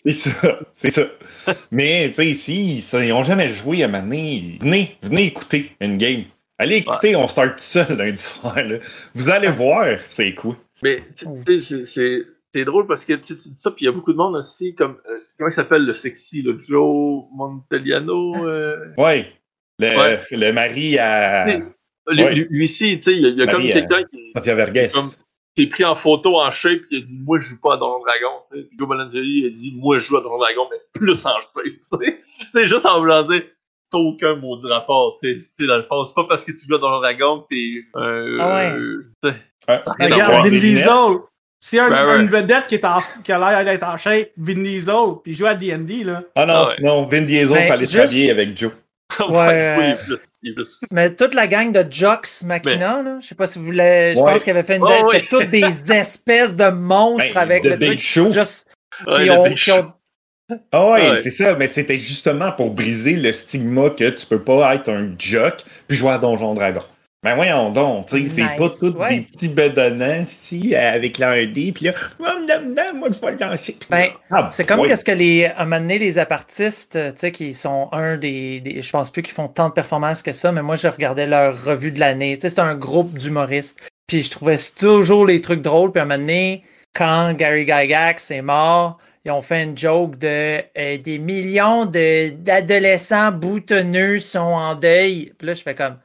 c'est 0.05 0.12
ça, 0.12 0.59
c'est 0.75 0.90
ça. 0.90 1.03
Mais, 1.70 2.09
tu 2.09 2.16
sais, 2.16 2.27
ici, 2.27 2.85
ils 2.92 3.09
n'ont 3.09 3.23
jamais 3.23 3.51
joué 3.51 3.83
à 3.83 3.88
Mané. 3.88 4.59
Venez, 4.61 4.96
venez 5.03 5.25
écouter 5.25 5.73
une 5.81 5.96
game. 5.96 6.25
Allez 6.61 6.77
écouter, 6.77 7.16
on 7.16 7.27
start 7.27 7.57
tout 7.57 7.62
seul 7.62 7.87
lundi 7.96 8.20
soir. 8.20 8.55
Vous 9.14 9.31
allez 9.31 9.49
voir, 9.49 9.99
c'est 10.11 10.35
cool. 10.35 10.57
Mais, 10.83 11.03
tu 11.16 11.59
sais, 11.59 11.85
c'est 11.87 12.27
c'est 12.53 12.64
drôle 12.66 12.87
parce 12.87 13.07
que 13.07 13.14
tu, 13.14 13.35
dis 13.35 13.55
ça, 13.55 13.70
puis 13.70 13.85
il 13.85 13.87
y 13.87 13.88
a 13.88 13.92
beaucoup 13.92 14.12
de 14.12 14.18
monde 14.18 14.37
aussi, 14.37 14.75
comme. 14.75 14.99
Euh, 15.09 15.20
comment 15.38 15.49
il 15.49 15.55
s'appelle 15.55 15.87
le 15.87 15.94
sexy, 15.94 16.42
le 16.42 16.59
Joe 16.59 17.25
Monteliano 17.33 18.46
euh... 18.46 18.92
Ouais. 18.99 19.33
Le, 19.79 20.37
le 20.37 20.53
mari 20.53 20.99
à. 20.99 21.46
Lui, 22.09 22.46
lui, 22.51 22.68
ci, 22.68 22.99
tu 22.99 23.03
sais, 23.05 23.16
il 23.16 23.38
y 23.38 23.42
a, 23.42 23.46
comme 23.46 23.62
quelqu'un 23.62 24.03
qui. 24.03 24.33
qui 25.55 25.62
est 25.62 25.66
pris 25.68 25.85
en 25.85 25.96
photo 25.96 26.40
en 26.40 26.51
shape 26.51 26.83
qui 26.90 26.99
a 26.99 27.01
dit 27.01 27.20
Moi, 27.20 27.38
je 27.38 27.46
joue 27.46 27.61
pas 27.61 27.75
à 27.75 27.77
Donjon 27.79 28.01
Dragon. 28.01 28.42
T'sais. 28.51 28.68
Joe 28.79 28.87
Monteliano 28.87 29.46
a 29.46 29.51
dit 29.51 29.73
Moi, 29.79 29.99
je 29.99 30.05
joue 30.05 30.18
à 30.18 30.20
Donjon 30.20 30.38
Dragon, 30.38 30.68
mais 30.70 30.79
plus 30.92 31.25
en 31.25 31.40
shape. 31.40 32.01
Tu 32.40 32.46
sais, 32.53 32.66
juste 32.66 32.87
en 32.87 32.99
voulant 32.99 33.23
dire 33.23 33.44
T'as 33.90 33.98
aucun 33.98 34.37
maudit 34.37 34.68
rapport. 34.68 35.16
Tu 35.20 35.40
sais, 35.40 35.66
dans 35.66 35.76
le 35.76 35.83
fond, 35.83 36.05
c'est 36.05 36.14
pas 36.14 36.24
parce 36.29 36.44
que 36.44 36.53
tu 36.53 36.66
joues 36.66 36.76
à 36.76 36.79
Donjon 36.79 37.00
Dragon 37.00 37.40
que 37.40 37.48
t'es. 37.48 37.98
Euh, 37.98 38.38
ah 38.40 38.55
ouais. 38.55 38.72
Euh, 39.24 39.33
Regarde, 39.98 40.46
Vin 40.46 40.59
Diesel. 40.59 41.16
C'est 41.62 41.79
un, 41.79 42.20
une 42.20 42.29
vedette 42.29 42.68
qui, 42.68 42.76
est 42.76 42.85
en, 42.87 43.00
qui 43.22 43.33
a 43.33 43.38
l'air 43.38 43.64
d'être 43.66 43.87
en 43.87 43.96
shape, 43.98 44.31
Vin 44.38 44.62
Diesel, 44.62 44.94
puis 45.22 45.35
joue 45.35 45.44
à 45.44 45.55
D&D, 45.55 46.05
là. 46.05 46.22
Ah 46.35 46.46
non, 46.46 46.68
ah 46.70 46.74
non, 46.81 47.07
Vin 47.07 47.22
Diesel 47.22 47.48
ben, 47.48 47.68
fallait 47.68 47.87
travailler 47.87 48.31
avec 48.31 48.57
Joe. 48.57 48.72
Ouais. 49.29 49.96
oui, 50.42 50.53
Mais 50.92 51.14
toute 51.14 51.35
la 51.35 51.48
gang 51.48 51.72
de 51.72 51.85
Jocks 51.90 52.29
Machina, 52.44 53.03
là, 53.03 53.18
je 53.20 53.26
sais 53.26 53.35
pas 53.35 53.48
si 53.48 53.59
vous 53.59 53.64
voulez, 53.64 54.14
je 54.14 54.20
pense 54.20 54.44
qu'il 54.44 54.53
avait 54.53 54.62
fait 54.62 54.76
une. 54.76 54.85
Oh, 54.85 55.11
C'était 55.11 55.26
toutes 55.26 55.50
des 55.50 55.64
espèces 55.92 56.55
de 56.55 56.70
monstres 56.70 57.35
ben, 57.35 57.40
avec 57.40 57.64
le 57.64 57.76
truc. 57.76 57.98
Show. 57.98 58.31
Juste, 58.31 58.68
qui, 59.09 59.31
ont, 59.31 59.44
qui 59.53 59.72
ont, 59.72 59.92
ah 60.73 60.91
ouais, 60.91 61.21
c'est 61.23 61.31
ça, 61.31 61.55
mais 61.55 61.67
c'était 61.67 61.99
justement 61.99 62.53
pour 62.53 62.71
briser 62.71 63.15
le 63.15 63.33
stigma 63.33 63.91
que 63.91 64.11
tu 64.11 64.27
peux 64.27 64.43
pas 64.43 64.75
être 64.75 64.91
un 64.91 65.11
jock 65.19 65.59
puis 65.89 65.97
jouer 65.97 66.13
à 66.13 66.19
Donjon 66.19 66.55
Dragon. 66.55 66.83
Ben 67.23 67.35
voyons 67.35 67.69
donc, 67.69 68.07
tu 68.07 68.27
sais, 68.27 68.35
c'est 68.37 68.57
pas 68.57 68.71
tous 68.71 68.93
des 69.11 69.21
petits 69.21 69.51
bedonnants 69.51 70.23
ici 70.23 70.75
avec 70.75 71.19
l'RD, 71.19 71.75
puis 71.75 71.85
là, 71.85 71.93
moi 72.95 73.09
je 73.13 73.21
vais 73.21 73.33
le 73.33 73.37
danser. 73.37 73.77
Ben, 73.91 74.07
ah, 74.31 74.49
c'est 74.51 74.65
comme 74.65 74.87
qu'est-ce 74.87 75.05
que 75.05 75.13
les, 75.13 75.45
à 75.45 75.61
un 75.61 75.65
moment 75.67 75.81
donné, 75.81 75.99
les 75.99 76.19
apartistes, 76.19 76.93
tu 76.93 77.13
sais, 77.17 77.31
qui 77.31 77.53
sont 77.53 77.91
un 77.93 78.17
des, 78.17 78.61
des, 78.61 78.81
je 78.81 78.91
pense 78.91 79.11
plus 79.11 79.21
qu'ils 79.21 79.35
font 79.35 79.49
tant 79.49 79.69
de 79.69 79.75
performances 79.75 80.23
que 80.23 80.33
ça, 80.33 80.51
mais 80.51 80.63
moi 80.63 80.77
je 80.77 80.89
regardais 80.89 81.27
leur 81.27 81.63
revue 81.63 81.93
de 81.93 82.01
l'année, 82.01 82.39
tu 82.39 82.43
sais, 82.43 82.49
c'est 82.49 82.61
un 82.61 82.75
groupe 82.75 83.19
d'humoristes, 83.19 83.79
puis 84.07 84.23
je 84.23 84.31
trouvais 84.31 84.57
toujours 84.79 85.27
les 85.27 85.43
trucs 85.43 85.61
drôles, 85.61 85.93
puis 85.93 86.01
à 86.01 86.05
un 86.05 86.07
moment 86.07 86.21
donné, 86.21 86.65
quand 86.95 87.35
Gary 87.35 87.67
Gygax 87.67 88.31
est 88.31 88.41
mort, 88.41 88.99
ils 89.24 89.30
ont 89.30 89.42
fait 89.42 89.62
une 89.62 89.76
joke 89.76 90.18
de 90.18 90.62
euh, 90.78 90.98
des 90.98 91.18
millions 91.18 91.85
d'adolescents 91.85 93.33
boutonneux 93.33 94.18
sont 94.18 94.38
en 94.38 94.74
deuil, 94.74 95.33
puis 95.37 95.46
là 95.46 95.54
je 95.54 95.62
fais 95.62 95.74
comme 95.74 95.96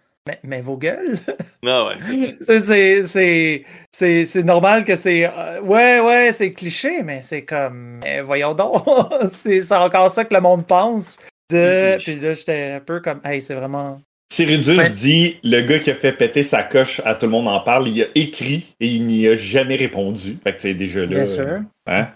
mais, 0.43 0.61
vos 0.61 0.75
gueules? 0.75 1.19
Ah 1.67 1.85
ouais. 1.85 2.37
c'est 3.91 4.43
normal 4.43 4.83
que 4.83 4.95
c'est. 4.95 5.25
Euh, 5.25 5.61
ouais, 5.61 5.99
ouais, 5.99 6.31
c'est 6.31 6.51
cliché, 6.51 7.03
mais 7.03 7.21
c'est 7.21 7.43
comme. 7.43 7.99
voyons 8.25 8.55
donc. 8.55 8.83
c'est 9.29 9.71
encore 9.71 10.09
ça 10.09 10.25
que 10.25 10.33
le 10.33 10.41
monde 10.41 10.65
pense. 10.65 11.19
De... 11.51 11.97
Puis 11.99 12.15
là, 12.15 12.33
j'étais 12.33 12.71
un 12.77 12.79
peu 12.79 13.01
comme. 13.01 13.21
Hey, 13.23 13.39
c'est 13.39 13.53
vraiment. 13.53 14.01
Cyrudus 14.33 14.79
dit 14.95 15.37
le 15.43 15.61
gars 15.61 15.77
qui 15.77 15.91
a 15.91 15.95
fait 15.95 16.11
péter 16.11 16.41
sa 16.41 16.63
coche 16.63 17.01
à 17.05 17.13
tout 17.13 17.27
le 17.27 17.31
monde 17.31 17.47
en 17.47 17.59
parle, 17.59 17.87
il 17.87 18.01
a 18.01 18.07
écrit 18.15 18.75
et 18.79 18.87
il 18.87 19.05
n'y 19.05 19.27
a 19.27 19.35
jamais 19.35 19.75
répondu. 19.75 20.39
Fait 20.43 20.53
que 20.53 20.61
c'est 20.61 20.73
déjà 20.73 21.01
là. 21.01 21.05
Bien 21.05 21.25
sûr. 21.27 21.61
Hein? 21.85 22.09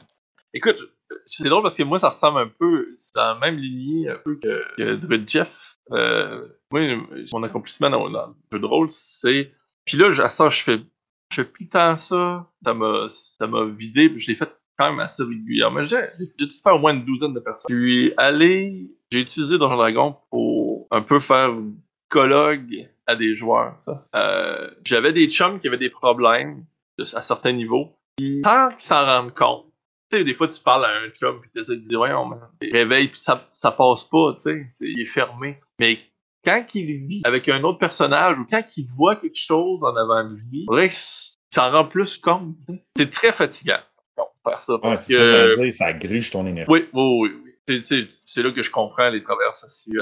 Écoute, 0.54 0.78
c'est 1.26 1.48
drôle 1.48 1.64
parce 1.64 1.76
que 1.76 1.84
moi, 1.84 2.00
ça 2.00 2.10
ressemble 2.10 2.40
un 2.40 2.48
peu. 2.48 2.90
C'est 2.96 3.16
dans 3.16 3.34
la 3.34 3.40
même 3.40 3.58
lignée 3.58 4.10
un 4.10 4.16
peu 4.16 4.36
que, 4.36 4.76
que 4.78 5.28
Jeff. 5.28 5.50
Euh, 5.92 6.48
moi, 6.72 6.82
mon 7.32 7.44
accomplissement 7.44 7.90
dans, 7.90 8.08
le 8.08 8.34
jeu 8.52 8.60
de 8.60 8.66
rôle, 8.66 8.90
c'est. 8.92 9.52
Puis 9.86 9.98
là, 9.98 10.08
à 10.24 10.30
ça, 10.30 10.50
je 10.50 10.62
fais, 10.62 10.80
je 11.32 11.42
fais 11.42 11.46
plus 11.46 11.68
tant 11.68 11.96
ça. 11.96 12.48
Ça 12.64 12.74
m'a, 12.74 13.08
ça 13.10 13.48
m'a 13.48 13.66
vidé. 13.66 14.12
Je 14.18 14.28
l'ai 14.28 14.36
fait 14.36 14.50
quand 14.78 14.92
même 14.92 15.00
assez 15.00 15.24
régulièrement. 15.24 15.86
J'ai, 15.86 16.10
j'ai 16.38 16.46
dû 16.46 16.56
faire 16.64 16.76
au 16.76 16.80
moins 16.80 16.94
une 16.94 17.06
douzaine 17.06 17.34
de 17.34 17.40
personnes. 17.40 17.76
Puis 17.76 18.14
allé, 18.18 18.90
j'ai 19.12 19.20
utilisé 19.20 19.58
Donjon 19.58 19.78
Dragon 19.78 20.16
pour 20.30 20.88
un 20.92 21.02
peu 21.02 21.20
faire 21.20 21.52
collogue 22.10 22.90
à 23.08 23.16
des 23.16 23.36
joueurs. 23.36 23.80
Euh, 24.16 24.70
j'avais 24.84 25.14
des 25.14 25.30
chums 25.30 25.60
qui 25.60 25.68
avaient 25.68 25.78
des 25.78 25.90
problèmes 25.90 26.66
à 27.14 27.22
certains 27.22 27.54
niveaux. 27.54 27.96
Tant 28.44 28.70
qu'ils 28.70 28.82
s'en 28.82 29.06
rendent 29.06 29.34
compte, 29.34 29.66
tu 30.10 30.18
sais, 30.18 30.24
des 30.24 30.34
fois, 30.34 30.48
tu 30.48 30.62
parles 30.62 30.86
à 30.86 30.90
un 30.90 31.10
chum, 31.10 31.40
puis 31.42 31.50
tu 31.54 31.62
essaies 31.62 31.78
de 31.78 31.88
dire, 31.88 32.00
ouais, 32.00 32.14
on 32.14 32.32
réveille, 32.72 33.10
puis 33.10 33.20
ça, 33.20 33.48
ça 33.54 33.72
passe 33.72 34.04
pas, 34.04 34.34
tu 34.36 34.44
sais, 34.44 34.68
il 34.82 35.02
est 35.02 35.06
fermé. 35.06 35.60
Mais 35.80 36.00
quand 36.44 36.64
il 36.74 37.08
vit 37.08 37.22
avec 37.26 37.50
un 37.50 37.64
autre 37.64 37.80
personnage 37.80 38.40
ou 38.40 38.46
quand 38.50 38.64
il 38.78 38.86
voit 38.86 39.16
quelque 39.16 39.38
chose 39.38 39.84
en 39.84 39.96
avant 39.96 40.24
de 40.24 40.36
lui, 40.36 40.66
ça 41.52 41.70
rend 41.70 41.86
plus 41.86 42.18
compte. 42.18 42.56
C'est 42.96 43.12
très 43.12 43.32
fatigant 43.32 43.80
faire 44.48 44.62
ça 44.62 44.78
parce 44.82 45.06
que. 45.08 45.72
Ça, 45.72 45.94
gruge 45.94 46.32
ton 46.32 46.46
énergie. 46.46 46.70
Oui, 46.70 46.88
oui, 46.94 47.32
oui. 47.68 47.82
C'est 48.26 48.42
là 48.42 48.52
que 48.52 48.64
je 48.64 48.72
comprends 48.72 49.10
les 49.10 49.22
travers 49.22 49.54
sociaux, 49.54 49.94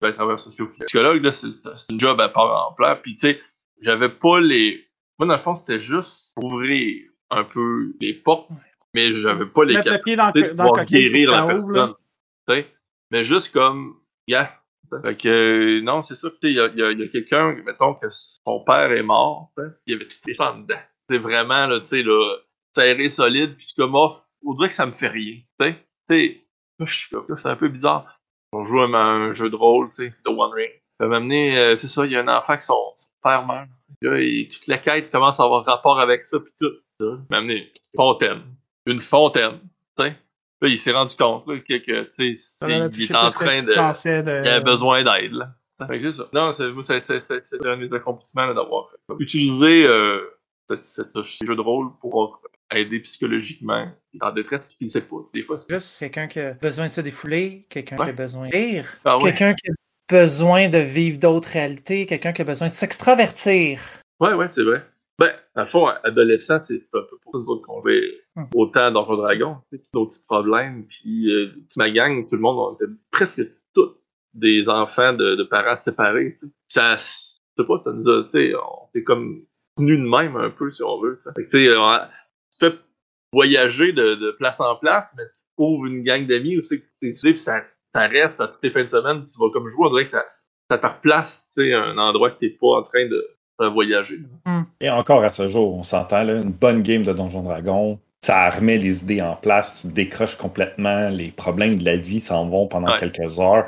ben, 0.00 0.08
les 0.08 0.12
travers 0.12 0.40
sociaux. 0.40 0.68
Psychologue, 0.86 1.22
là, 1.22 1.30
c'est 1.30 1.50
une 1.90 2.00
job 2.00 2.20
à 2.20 2.28
part 2.28 2.70
en 2.70 2.74
plein. 2.74 2.96
Puis, 2.96 3.14
tu 3.14 3.28
sais, 3.28 3.40
j'avais 3.80 4.08
pas 4.08 4.40
les. 4.40 4.84
Moi, 5.18 5.28
dans 5.28 5.34
le 5.34 5.40
fond, 5.40 5.54
c'était 5.54 5.80
juste 5.80 6.32
ouvrir 6.42 7.04
un 7.30 7.44
peu 7.44 7.92
les 8.00 8.14
portes, 8.14 8.48
mais 8.96 9.12
j'avais 9.12 9.44
pas 9.44 9.64
les 9.64 9.74
capacités 9.74 10.16
de 10.16 10.84
guérir 10.84 11.32
la 11.32 11.46
personne. 11.46 12.64
Mais 13.10 13.22
juste 13.22 13.52
comme, 13.52 14.00
yeah, 14.26 14.50
fait 15.02 15.16
que, 15.16 15.28
euh, 15.28 15.82
non, 15.82 16.02
c'est 16.02 16.14
ça. 16.14 16.28
Il 16.42 16.52
y 16.52 16.60
a, 16.60 16.68
y 16.68 17.02
a, 17.02 17.08
quelqu'un, 17.08 17.54
mettons 17.64 17.94
que 17.94 18.06
son 18.10 18.64
père 18.64 18.90
est 18.92 19.02
mort, 19.02 19.52
il 19.86 19.92
y 19.92 19.94
avait 19.94 20.08
tout 20.08 20.16
les 20.26 20.34
gens 20.34 20.56
dedans. 20.58 20.80
C'est 21.10 21.18
vraiment, 21.18 21.66
là, 21.66 21.80
tu 21.80 21.86
sais, 21.86 22.02
là, 22.02 22.36
serré, 22.74 23.08
solide, 23.08 23.56
puis 23.56 23.68
comme, 23.76 23.94
oh, 23.94 24.12
on 24.44 24.54
dirait 24.54 24.68
que 24.68 24.74
ça 24.74 24.86
me 24.86 24.92
fait 24.92 25.08
rien. 25.08 25.36
Tu 25.60 25.74
sais, 26.10 26.46
c'est 27.36 27.48
un 27.48 27.56
peu 27.56 27.68
bizarre. 27.68 28.20
On 28.52 28.64
joue 28.64 28.80
à 28.80 28.86
un, 28.86 29.32
jeu 29.32 29.50
de 29.50 29.56
rôle, 29.56 29.88
tu 29.88 29.96
sais, 29.96 30.14
The 30.24 30.28
One 30.28 30.52
Ring. 30.52 30.70
Ça 30.98 31.06
m'a 31.06 31.16
amené, 31.16 31.58
euh, 31.58 31.76
c'est 31.76 31.88
ça, 31.88 32.06
il 32.06 32.12
y 32.12 32.16
a 32.16 32.22
un 32.22 32.28
enfant 32.28 32.56
qui 32.56 32.64
son, 32.64 32.94
père 33.22 33.44
meurt. 33.44 33.68
Là, 34.00 34.18
et 34.18 34.48
toute 34.50 34.66
la 34.66 34.78
quête 34.78 35.10
commence 35.10 35.38
à 35.38 35.44
avoir 35.44 35.64
rapport 35.64 36.00
avec 36.00 36.24
ça, 36.24 36.40
puis 36.40 36.52
tout. 36.58 36.72
Ça 36.98 37.06
m'a 37.28 37.38
amené 37.38 37.56
une 37.56 37.96
fontaine. 37.96 38.42
Une 38.86 39.00
fontaine, 39.00 39.58
tu 39.98 40.04
sais. 40.04 40.16
Là, 40.62 40.68
il 40.68 40.78
s'est 40.78 40.92
rendu 40.92 41.14
compte 41.16 41.46
là, 41.46 41.58
que, 41.58 41.76
que 41.78 42.04
tu 42.04 42.34
sais, 42.34 42.66
il 42.66 42.70
est 42.70 43.14
en 43.14 43.28
train 43.28 43.60
de. 43.62 44.22
de... 44.22 44.42
Il 44.42 44.48
a 44.48 44.60
besoin 44.60 45.04
d'aide. 45.04 45.46
C'est 45.78 46.12
ça. 46.12 46.28
Non, 46.32 46.52
c'est 46.52 47.66
un 47.66 47.76
des 47.76 47.92
accomplissements 47.92 48.54
d'avoir 48.54 48.88
utilisé 49.18 49.86
euh, 49.86 50.20
cette, 50.82 51.20
jeu 51.22 51.54
de 51.54 51.60
rôle 51.60 51.90
pour 52.00 52.40
aider 52.72 53.00
psychologiquement 53.00 53.88
en 54.20 54.32
détresse 54.32 54.66
qui 54.66 54.84
ne 54.84 54.88
sait 54.88 55.02
pas. 55.02 55.16
Des 55.34 55.44
fois, 55.44 55.58
Juste 55.68 55.98
quelqu'un 56.00 56.26
qui 56.26 56.40
a 56.40 56.54
besoin 56.54 56.86
de 56.86 56.92
se 56.92 57.00
défouler, 57.02 57.66
quelqu'un 57.68 57.96
qui 57.96 58.02
a 58.02 58.12
besoin 58.12 58.48
de 58.48 58.52
rire, 58.52 58.86
ah 59.04 59.18
quelqu'un 59.20 59.54
qui 59.54 59.70
a 59.70 59.74
besoin 60.08 60.68
de 60.68 60.78
vivre 60.78 61.18
d'autres 61.18 61.50
réalités, 61.50 62.06
quelqu'un 62.06 62.32
qui 62.32 62.42
a 62.42 62.44
besoin 62.44 62.68
de 62.68 62.72
s'extravertir. 62.72 63.80
Ouais, 64.20 64.32
ouais, 64.32 64.48
c'est 64.48 64.62
vrai. 64.62 64.82
Ben, 65.18 65.32
à 65.54 65.66
fond, 65.66 65.86
adolescent, 66.04 66.58
c'est 66.58 66.82
un 66.94 67.02
peu 67.10 67.18
pour 67.22 67.38
nous 67.38 67.46
autres 67.46 67.66
qu'on 67.66 67.80
veut 67.80 68.02
hum. 68.36 68.48
autant 68.54 68.90
dans 68.90 69.10
le 69.10 69.16
Dragon, 69.16 69.56
nos 69.92 70.06
petits 70.06 70.24
problèmes, 70.26 70.86
puis 70.86 71.30
euh, 71.32 71.52
ma 71.76 71.90
gang, 71.90 72.28
tout 72.28 72.36
le 72.36 72.42
monde, 72.42 72.58
on 72.58 72.74
était 72.74 72.92
presque 73.10 73.42
tous 73.74 73.96
des 74.34 74.68
enfants 74.68 75.12
de, 75.12 75.42
parents 75.44 75.76
séparés. 75.76 76.34
T'sais. 76.34 76.46
Ça, 76.68 76.96
c'est 76.98 77.66
pas, 77.66 77.80
ça 77.84 77.92
nous 77.92 78.08
a, 78.08 78.28
on 78.34 78.88
est 78.94 79.02
comme 79.02 79.42
tenus 79.76 79.98
de 79.98 80.04
même 80.04 80.36
un 80.36 80.50
peu, 80.50 80.70
si 80.70 80.82
on 80.82 81.00
veut. 81.00 81.20
Fait 81.24 81.44
que, 81.44 81.50
tu 81.50 82.58
peux 82.60 82.78
voyager 83.32 83.92
de, 83.92 84.30
place 84.38 84.60
en 84.60 84.76
place, 84.76 85.12
mais 85.16 85.24
tu 85.24 85.56
trouves 85.56 85.86
une 85.86 86.02
gang 86.02 86.26
d'amis 86.26 86.58
aussi 86.58 86.80
que 86.80 86.86
c'est 86.92 87.12
puis 87.30 87.38
ça, 87.38 87.62
ça 87.92 88.06
reste 88.06 88.40
à 88.40 88.48
toutes 88.48 88.62
les 88.62 88.70
fins 88.70 88.84
de 88.84 88.90
semaine, 88.90 89.24
tu 89.24 89.38
vas 89.38 89.50
comme 89.50 89.68
jouer, 89.70 89.86
on 89.86 89.90
dirait 89.90 90.04
que 90.04 90.10
ça, 90.10 90.24
ça 90.70 90.78
te 90.78 90.86
replace, 90.86 91.52
tu 91.54 91.62
sais, 91.62 91.74
un 91.74 91.96
endroit 91.98 92.30
que 92.30 92.38
t'es 92.38 92.50
pas 92.50 92.78
en 92.78 92.82
train 92.82 93.06
de, 93.06 93.26
voyager. 93.58 94.18
Hmm. 94.44 94.62
Et 94.80 94.90
encore 94.90 95.24
à 95.24 95.30
ce 95.30 95.48
jour, 95.48 95.74
on 95.74 95.82
s'entend, 95.82 96.22
là, 96.24 96.34
une 96.34 96.52
bonne 96.52 96.82
game 96.82 97.02
de 97.02 97.12
Donjon 97.14 97.42
Dragon, 97.42 97.98
ça 98.26 98.50
remet 98.50 98.76
les 98.76 99.02
idées 99.02 99.22
en 99.22 99.36
place, 99.36 99.82
tu 99.82 99.92
décroches 99.92 100.34
complètement, 100.34 101.10
les 101.10 101.28
problèmes 101.28 101.76
de 101.76 101.84
la 101.84 101.96
vie 101.96 102.18
s'en 102.18 102.46
vont 102.48 102.66
pendant 102.66 102.96
quelques 102.96 103.38
heures. 103.38 103.66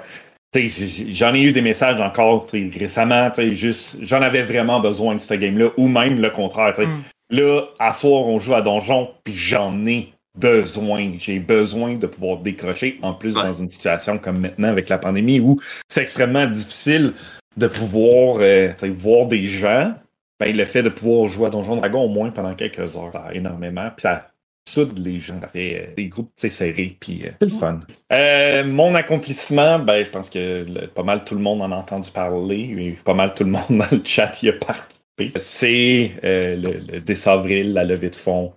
J'en 0.53 1.33
ai 1.33 1.43
eu 1.43 1.53
des 1.53 1.61
messages 1.61 2.01
encore 2.01 2.49
récemment, 2.53 3.31
juste 3.53 3.99
j'en 4.03 4.21
avais 4.21 4.43
vraiment 4.43 4.81
besoin 4.81 5.15
de 5.15 5.21
cette 5.21 5.39
game-là, 5.39 5.69
ou 5.77 5.87
même 5.87 6.21
le 6.21 6.31
contraire. 6.31 6.75
Mm. 6.77 7.03
Là, 7.31 7.63
à 7.79 7.93
soir, 7.93 8.27
on 8.27 8.41
joue 8.41 8.55
à 8.55 8.61
donjon, 8.61 9.11
puis 9.23 9.35
j'en 9.35 9.87
ai 9.87 10.13
besoin. 10.37 11.13
J'ai 11.19 11.39
besoin 11.39 11.95
de 11.95 12.09
pouvoir 12.09 12.39
décrocher, 12.39 12.99
en 13.03 13.15
plus 13.15 13.35
dans 13.35 13.53
une 13.53 13.71
situation 13.71 14.19
comme 14.19 14.41
maintenant 14.41 14.69
avec 14.69 14.89
la 14.89 14.99
pandémie 14.99 15.39
où 15.39 15.61
c'est 15.89 16.03
extrêmement 16.03 16.47
difficile 16.47 17.13
de 17.57 17.69
pouvoir 17.69 18.39
euh, 18.41 18.73
voir 18.83 19.27
des 19.27 19.47
gens. 19.47 19.95
Ben, 20.41 20.57
le 20.57 20.65
fait 20.65 20.83
de 20.83 20.89
pouvoir 20.89 21.29
jouer 21.29 21.47
à 21.47 21.51
Donjon 21.51 21.77
Dragon 21.77 22.03
au 22.03 22.09
moins 22.09 22.31
pendant 22.31 22.55
quelques 22.55 22.97
heures, 22.97 23.11
ça 23.13 23.29
énormément. 23.33 23.91
Puis 23.97 24.03
ça 24.03 24.31
soude 24.69 24.99
les 24.99 25.19
gens. 25.19 25.41
Ça 25.41 25.49
fait 25.49 25.75
euh, 25.75 25.95
des 25.97 26.07
groupes 26.07 26.31
serrés, 26.37 26.97
puis 27.01 27.23
euh, 27.25 27.31
c'est 27.41 27.51
le 27.51 27.59
fun. 27.59 27.81
Euh, 28.13 28.65
mon 28.65 28.95
accomplissement, 28.95 29.79
ben, 29.79 30.05
je 30.05 30.11
pense 30.11 30.31
que 30.31 30.87
pas 30.87 31.03
mal 31.03 31.25
tout 31.25 31.35
le 31.35 31.41
monde 31.41 31.63
en 31.63 31.73
a 31.73 31.77
entendu 31.77 32.11
parler, 32.11 32.75
et 32.79 32.99
pas 33.05 33.15
mal 33.15 33.35
tout 33.35 33.45
le 33.45 33.51
monde 33.51 33.67
dans 33.71 33.87
le 33.91 34.03
chat 34.05 34.43
y 34.43 34.51
a 34.51 34.53
participé. 34.53 35.33
C'est 35.37 36.13
le, 36.23 37.01
10 37.01 37.27
avril, 37.27 37.73
la 37.73 37.85
levée 37.85 38.11
de 38.11 38.17
fonds 38.17 38.53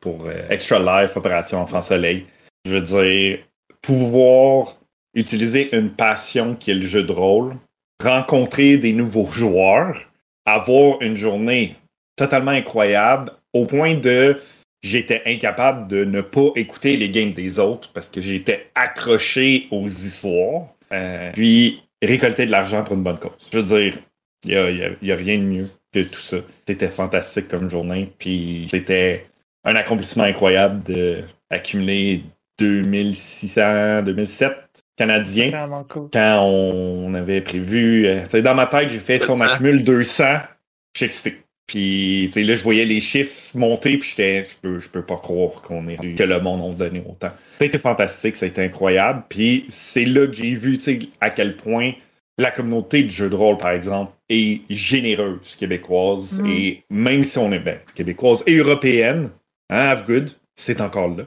pour 0.00 0.26
Extra 0.48 0.78
Life, 0.78 1.14
Opération 1.18 1.60
Enfant 1.60 1.82
Soleil. 1.82 2.24
Je 2.64 2.76
veux 2.76 2.80
dire, 2.80 3.40
pouvoir 3.82 4.78
utiliser 5.12 5.76
une 5.76 5.90
passion 5.90 6.54
qui 6.54 6.70
est 6.70 6.74
le 6.74 6.86
jeu 6.86 7.02
de 7.02 7.12
rôle, 7.12 7.56
rencontrer 8.02 8.78
des 8.78 8.94
nouveaux 8.94 9.26
joueurs, 9.30 9.98
avoir 10.46 11.02
une 11.02 11.16
journée 11.16 11.76
totalement 12.16 12.52
incroyable 12.52 13.32
au 13.52 13.64
point 13.64 13.94
de 13.94 14.38
j'étais 14.82 15.22
incapable 15.26 15.88
de 15.88 16.04
ne 16.04 16.20
pas 16.20 16.50
écouter 16.56 16.96
les 16.96 17.10
games 17.10 17.32
des 17.32 17.58
autres 17.58 17.90
parce 17.92 18.08
que 18.08 18.20
j'étais 18.20 18.70
accroché 18.74 19.66
aux 19.70 19.86
histoires. 19.86 20.68
Euh, 20.92 21.32
puis 21.32 21.82
récolter 22.02 22.46
de 22.46 22.50
l'argent 22.50 22.84
pour 22.84 22.94
une 22.94 23.02
bonne 23.02 23.18
cause. 23.18 23.50
Je 23.52 23.58
veux 23.58 23.80
dire, 23.80 23.98
il 24.44 24.96
n'y 25.02 25.12
a, 25.12 25.16
rien 25.16 25.38
de 25.38 25.44
mieux 25.44 25.68
que 25.92 26.00
tout 26.00 26.20
ça. 26.20 26.38
C'était 26.66 26.88
fantastique 26.88 27.48
comme 27.48 27.68
journée. 27.68 28.12
Puis 28.18 28.66
c'était 28.70 29.26
un 29.64 29.74
accomplissement 29.74 30.24
incroyable 30.24 30.82
d'accumuler 31.50 32.22
2600, 32.58 34.02
2007 34.02 34.52
Canadiens. 34.96 35.50
Quand 36.12 36.42
on 36.42 37.14
avait 37.14 37.40
prévu. 37.40 38.06
Euh, 38.06 38.42
dans 38.42 38.54
ma 38.54 38.66
tête, 38.66 38.90
j'ai 38.90 38.98
fait 38.98 39.18
si 39.18 39.30
on 39.30 39.40
accumule 39.40 39.84
200, 39.84 40.24
j'ai 40.94 41.06
excité. 41.06 41.38
Puis 41.68 42.30
là, 42.34 42.54
je 42.54 42.62
voyais 42.62 42.86
les 42.86 43.00
chiffres 43.00 43.56
monter, 43.56 43.98
puis 43.98 44.08
j'étais, 44.08 44.44
je 44.44 44.56
peux, 44.60 44.80
je 44.80 44.88
peux 44.88 45.02
pas 45.02 45.16
croire 45.16 45.60
qu'on 45.60 45.86
est 45.86 46.16
que 46.16 46.22
le 46.22 46.40
monde 46.40 46.72
a 46.72 46.74
donné 46.74 47.02
autant. 47.06 47.30
Ça 47.58 47.64
a 47.64 47.64
été 47.66 47.78
fantastique, 47.78 48.36
ça 48.36 48.46
a 48.46 48.48
été 48.48 48.62
incroyable. 48.62 49.22
Puis 49.28 49.66
c'est 49.68 50.06
là 50.06 50.26
que 50.26 50.32
j'ai 50.32 50.54
vu 50.54 50.78
à 51.20 51.28
quel 51.28 51.56
point 51.56 51.92
la 52.38 52.50
communauté 52.50 53.02
de 53.02 53.10
jeux 53.10 53.28
de 53.28 53.34
rôle, 53.34 53.58
par 53.58 53.72
exemple, 53.72 54.12
est 54.30 54.62
généreuse 54.70 55.56
québécoise. 55.56 56.40
Mm. 56.40 56.46
Et 56.46 56.82
même 56.88 57.22
si 57.22 57.36
on 57.36 57.52
est 57.52 57.58
bien 57.58 57.78
québécoise 57.94 58.42
et 58.46 58.56
européenne, 58.56 59.28
hein, 59.68 59.88
have 59.88 60.06
good, 60.06 60.30
c'est 60.56 60.80
encore 60.80 61.08
là. 61.08 61.24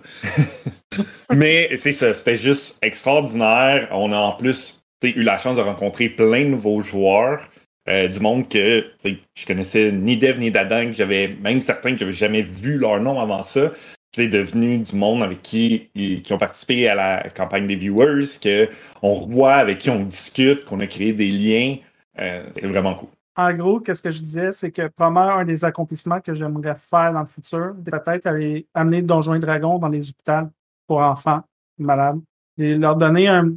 Mais 1.36 1.70
c'est 1.78 1.94
ça, 1.94 2.14
c'était 2.14 2.38
juste 2.38 2.78
extraordinaire. 2.82 3.90
On 3.92 4.12
a 4.12 4.18
en 4.18 4.32
plus 4.32 4.82
eu 5.04 5.22
la 5.22 5.38
chance 5.38 5.58
de 5.58 5.62
rencontrer 5.62 6.10
plein 6.10 6.46
de 6.46 6.50
nouveaux 6.50 6.82
joueurs. 6.82 7.48
Euh, 7.92 8.08
du 8.08 8.22
monde 8.22 8.48
que 8.48 8.86
je 9.04 9.46
connaissais 9.46 9.92
ni 9.92 10.16
Dev 10.16 10.40
ni 10.40 10.50
Dadan, 10.50 10.88
que 10.88 10.94
j'avais 10.94 11.28
même 11.28 11.60
certains 11.60 11.92
que 11.92 11.98
j'avais 11.98 12.14
jamais 12.14 12.42
vu 12.42 12.78
leur 12.78 13.02
nom 13.02 13.20
avant 13.20 13.42
ça. 13.42 13.72
C'est 14.16 14.30
devenu 14.30 14.78
du 14.78 14.96
monde 14.96 15.24
avec 15.24 15.42
qui, 15.42 15.90
qui 16.24 16.34
ont 16.34 16.38
participé 16.38 16.88
à 16.88 16.96
la 16.96 17.30
campagne 17.30 17.68
des 17.68 17.76
viewers, 17.76 18.26
qu'on 18.42 19.26
voit, 19.26 19.56
avec 19.56 19.80
qui 19.80 19.90
on 19.90 20.04
discute, 20.04 20.64
qu'on 20.64 20.80
a 20.80 20.88
créé 20.88 21.12
des 21.12 21.30
liens. 21.30 21.78
Euh, 22.20 22.46
c'est 22.54 22.66
vraiment 22.66 22.96
cool. 22.96 23.10
En 23.36 23.54
gros, 23.54 23.80
qu'est-ce 23.82 24.04
que 24.04 24.12
je 24.12 24.20
disais, 24.20 24.52
c'est 24.54 24.72
que 24.72 24.88
probablement 24.88 25.40
un 25.40 25.46
des 25.46 25.66
accomplissements 25.66 26.22
que 26.22 26.34
j'aimerais 26.34 26.76
faire 26.76 27.12
dans 27.12 27.22
le 27.22 27.26
futur, 27.26 27.74
peut-être 27.84 28.28
aller 28.28 28.68
amener 28.74 29.02
Donjons 29.02 29.34
et 29.34 29.40
Dragons 29.40 29.80
dans 29.80 29.90
les 29.90 30.10
hôpitaux 30.10 30.50
pour 30.88 31.00
enfants 31.00 31.42
malades 31.78 32.20
et 32.58 32.76
leur 32.76 32.96
donner 32.96 33.28
un, 33.28 33.50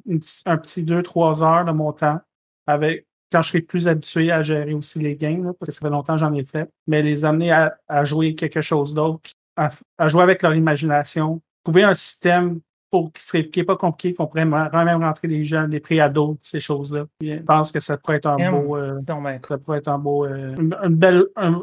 un 0.46 0.56
petit 0.56 0.82
2-3 0.82 1.44
heures 1.44 1.64
de 1.64 1.72
mon 1.72 1.92
temps 1.92 2.20
avec 2.66 3.06
quand 3.34 3.42
je 3.42 3.48
serai 3.48 3.62
plus 3.62 3.88
habitué 3.88 4.30
à 4.30 4.42
gérer 4.42 4.74
aussi 4.74 5.00
les 5.00 5.16
games, 5.16 5.52
parce 5.58 5.70
que 5.70 5.72
ça 5.72 5.80
fait 5.80 5.90
longtemps 5.90 6.14
que 6.14 6.20
j'en 6.20 6.32
ai 6.34 6.44
fait, 6.44 6.70
mais 6.86 7.02
les 7.02 7.24
amener 7.24 7.50
à, 7.50 8.04
jouer 8.04 8.36
quelque 8.36 8.62
chose 8.62 8.94
d'autre, 8.94 9.28
à, 9.56 10.08
jouer 10.08 10.22
avec 10.22 10.40
leur 10.42 10.54
imagination, 10.54 11.42
trouver 11.64 11.82
un 11.82 11.94
système 11.94 12.60
pour, 12.92 13.12
qui 13.12 13.22
serait 13.24 13.48
qui 13.48 13.58
n'est 13.58 13.64
pas 13.64 13.74
compliqué, 13.74 14.14
qu'on 14.14 14.28
pourrait 14.28 14.44
même 14.44 15.02
rentrer 15.02 15.26
des 15.26 15.44
jeunes, 15.44 15.68
des 15.68 15.80
pré-ados, 15.80 16.36
ces 16.42 16.60
choses-là. 16.60 17.06
Je 17.20 17.38
pense 17.38 17.72
que 17.72 17.80
ça 17.80 17.96
pourrait 17.96 18.18
être 18.18 18.26
un 18.26 18.52
beau. 18.52 18.76
Euh, 18.76 19.00
ça 19.48 19.58
pourrait 19.58 19.78
être 19.78 19.88
un 19.88 19.98
beau. 19.98 20.26
Euh, 20.26 20.54
une, 20.54 20.94
belle. 20.94 21.24
Un, 21.34 21.60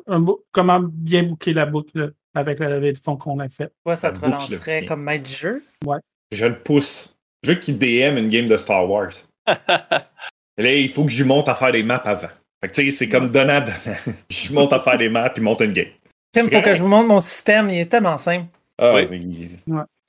comment 0.52 0.82
bien 0.82 1.24
boucler 1.24 1.54
la 1.54 1.66
boucle 1.66 2.14
avec 2.34 2.60
la 2.60 2.68
levée 2.68 2.92
de 2.92 3.00
fonds 3.00 3.16
qu'on 3.16 3.40
a 3.40 3.48
fait. 3.48 3.72
Ouais, 3.86 3.96
ça 3.96 4.12
te 4.12 4.20
relancerait 4.20 4.84
comme 4.84 5.04
maître 5.04 5.24
du 5.24 5.32
jeu? 5.32 5.64
Ouais. 5.86 6.00
Je 6.34 6.48
le 6.48 6.60
pousse. 6.60 7.16
Je 7.44 7.54
veux 7.54 7.60
qu'il 7.60 7.78
DM 7.78 8.18
une 8.18 8.28
game 8.28 8.46
de 8.46 8.58
Star 8.58 8.90
Wars. 8.90 9.14
là, 10.58 10.74
il 10.74 10.90
faut 10.90 11.04
que 11.06 11.12
je 11.12 11.24
monte 11.24 11.48
à 11.48 11.56
faire 11.56 11.72
des 11.72 11.84
maps 11.84 12.02
avant. 12.06 12.30
Fait 12.62 12.68
que, 12.68 12.74
tu 12.74 12.92
sais, 12.92 12.98
c'est 12.98 13.10
comme 13.10 13.30
donnant, 13.30 13.64
je 14.30 14.54
monte 14.54 14.74
à 14.74 14.80
faire 14.80 14.98
des 14.98 15.10
maps 15.10 15.30
puis 15.30 15.42
monte 15.42 15.62
une 15.62 15.74
game. 15.74 15.88
Il 16.36 16.44
faut 16.44 16.62
que 16.62 16.74
je 16.74 16.82
vous 16.82 16.88
montre 16.88 17.08
mon 17.08 17.20
système, 17.20 17.70
il 17.70 17.80
est 17.80 17.86
tellement 17.86 18.18
simple. 18.18 18.46
Ah, 18.78 18.94
oui. 18.96 19.58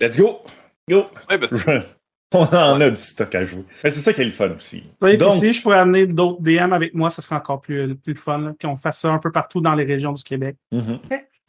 Let's 0.01 0.17
go! 0.17 0.43
Go! 0.89 1.07
On 2.35 2.45
en 2.45 2.81
a 2.81 2.91
du 2.91 2.97
stock 2.97 3.35
à 3.35 3.45
jouer. 3.45 3.65
Mais 3.85 3.91
c'est 3.91 4.01
ça 4.01 4.13
qui 4.13 4.23
est 4.23 4.25
le 4.25 4.31
fun 4.31 4.51
aussi. 4.57 4.85
Donc, 5.01 5.33
si 5.33 5.53
je 5.53 5.63
pourrais 5.63 5.79
amener 5.79 6.07
d'autres 6.07 6.41
DM 6.41 6.73
avec 6.73 6.95
moi, 6.95 7.11
ça 7.11 7.21
serait 7.21 7.37
encore 7.37 7.61
plus, 7.61 7.95
plus 7.95 8.15
fun. 8.15 8.55
Qu'on 8.61 8.77
fasse 8.77 9.01
ça 9.01 9.11
un 9.11 9.19
peu 9.19 9.31
partout 9.31 9.61
dans 9.61 9.75
les 9.75 9.85
régions 9.85 10.13
du 10.13 10.23
Québec. 10.23 10.57
Mm 10.71 10.95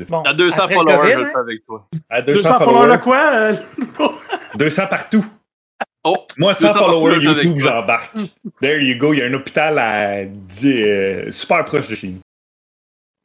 bon, 0.10 0.22
à 0.24 0.34
200 0.34 0.70
followers, 0.70 1.12
je 1.14 1.20
le 1.20 1.26
fais 1.26 1.38
avec 1.38 1.66
toi. 1.66 1.88
À 2.10 2.22
200, 2.22 2.42
200 2.42 2.60
followers 2.60 2.98
de 2.98 3.02
quoi? 3.02 3.52
200 4.56 4.88
partout. 4.90 5.26
Oh, 6.06 6.18
Moi, 6.38 6.54
100 6.54 6.74
followers 6.74 7.24
YouTube, 7.24 7.58
j'embarque. 7.58 8.14
There 8.62 8.84
you 8.84 8.98
go. 8.98 9.14
Il 9.14 9.20
y 9.20 9.22
a 9.22 9.26
un 9.28 9.34
hôpital 9.34 9.80
à 9.80 10.26
euh, 10.66 11.32
super 11.32 11.64
proche 11.64 11.88
de 11.88 11.96
chez 11.96 12.08
nous. 12.08 12.20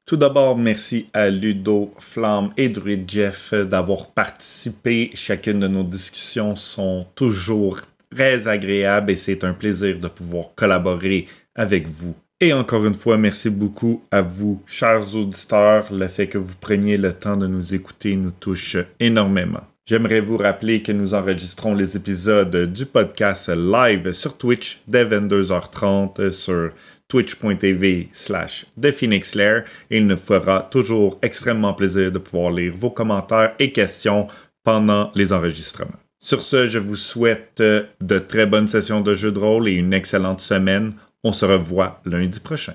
Tout 0.06 0.16
d'abord, 0.16 0.56
merci 0.56 1.08
à 1.12 1.28
Ludo, 1.28 1.92
Flamme 1.98 2.52
et 2.56 2.68
Druid 2.68 3.10
Jeff 3.10 3.52
d'avoir 3.52 4.10
participé. 4.10 5.10
Chacune 5.14 5.58
de 5.58 5.68
nos 5.68 5.82
discussions 5.82 6.56
sont 6.56 7.06
toujours 7.14 7.80
très 8.10 8.48
agréables 8.48 9.10
et 9.10 9.16
c'est 9.16 9.44
un 9.44 9.52
plaisir 9.52 9.98
de 9.98 10.08
pouvoir 10.08 10.54
collaborer 10.54 11.26
avec 11.54 11.88
vous. 11.88 12.14
Et 12.40 12.52
encore 12.52 12.86
une 12.86 12.94
fois, 12.94 13.18
merci 13.18 13.50
beaucoup 13.50 14.02
à 14.10 14.22
vous, 14.22 14.62
chers 14.66 15.14
auditeurs. 15.16 15.92
Le 15.92 16.06
fait 16.06 16.28
que 16.28 16.38
vous 16.38 16.54
preniez 16.58 16.96
le 16.96 17.12
temps 17.12 17.36
de 17.36 17.48
nous 17.48 17.74
écouter 17.74 18.14
nous 18.14 18.30
touche 18.30 18.76
énormément. 19.00 19.67
J'aimerais 19.88 20.20
vous 20.20 20.36
rappeler 20.36 20.82
que 20.82 20.92
nous 20.92 21.14
enregistrons 21.14 21.72
les 21.72 21.96
épisodes 21.96 22.70
du 22.70 22.84
podcast 22.84 23.48
live 23.48 24.12
sur 24.12 24.36
Twitch 24.36 24.82
dès 24.86 25.06
22h30 25.06 26.30
sur 26.30 26.72
twitch.tv 27.08 28.10
slash 28.12 28.66
ThePhoenixLair 28.78 29.64
et 29.90 29.96
il 29.96 30.06
nous 30.06 30.18
fera 30.18 30.68
toujours 30.70 31.18
extrêmement 31.22 31.72
plaisir 31.72 32.12
de 32.12 32.18
pouvoir 32.18 32.50
lire 32.52 32.74
vos 32.76 32.90
commentaires 32.90 33.54
et 33.58 33.72
questions 33.72 34.26
pendant 34.62 35.10
les 35.14 35.32
enregistrements. 35.32 35.98
Sur 36.18 36.42
ce, 36.42 36.66
je 36.66 36.78
vous 36.78 36.96
souhaite 36.96 37.62
de 37.62 38.18
très 38.18 38.44
bonnes 38.44 38.66
sessions 38.66 39.00
de 39.00 39.14
jeux 39.14 39.32
de 39.32 39.38
rôle 39.38 39.68
et 39.68 39.72
une 39.72 39.94
excellente 39.94 40.42
semaine. 40.42 40.92
On 41.24 41.32
se 41.32 41.46
revoit 41.46 41.98
lundi 42.04 42.40
prochain. 42.40 42.74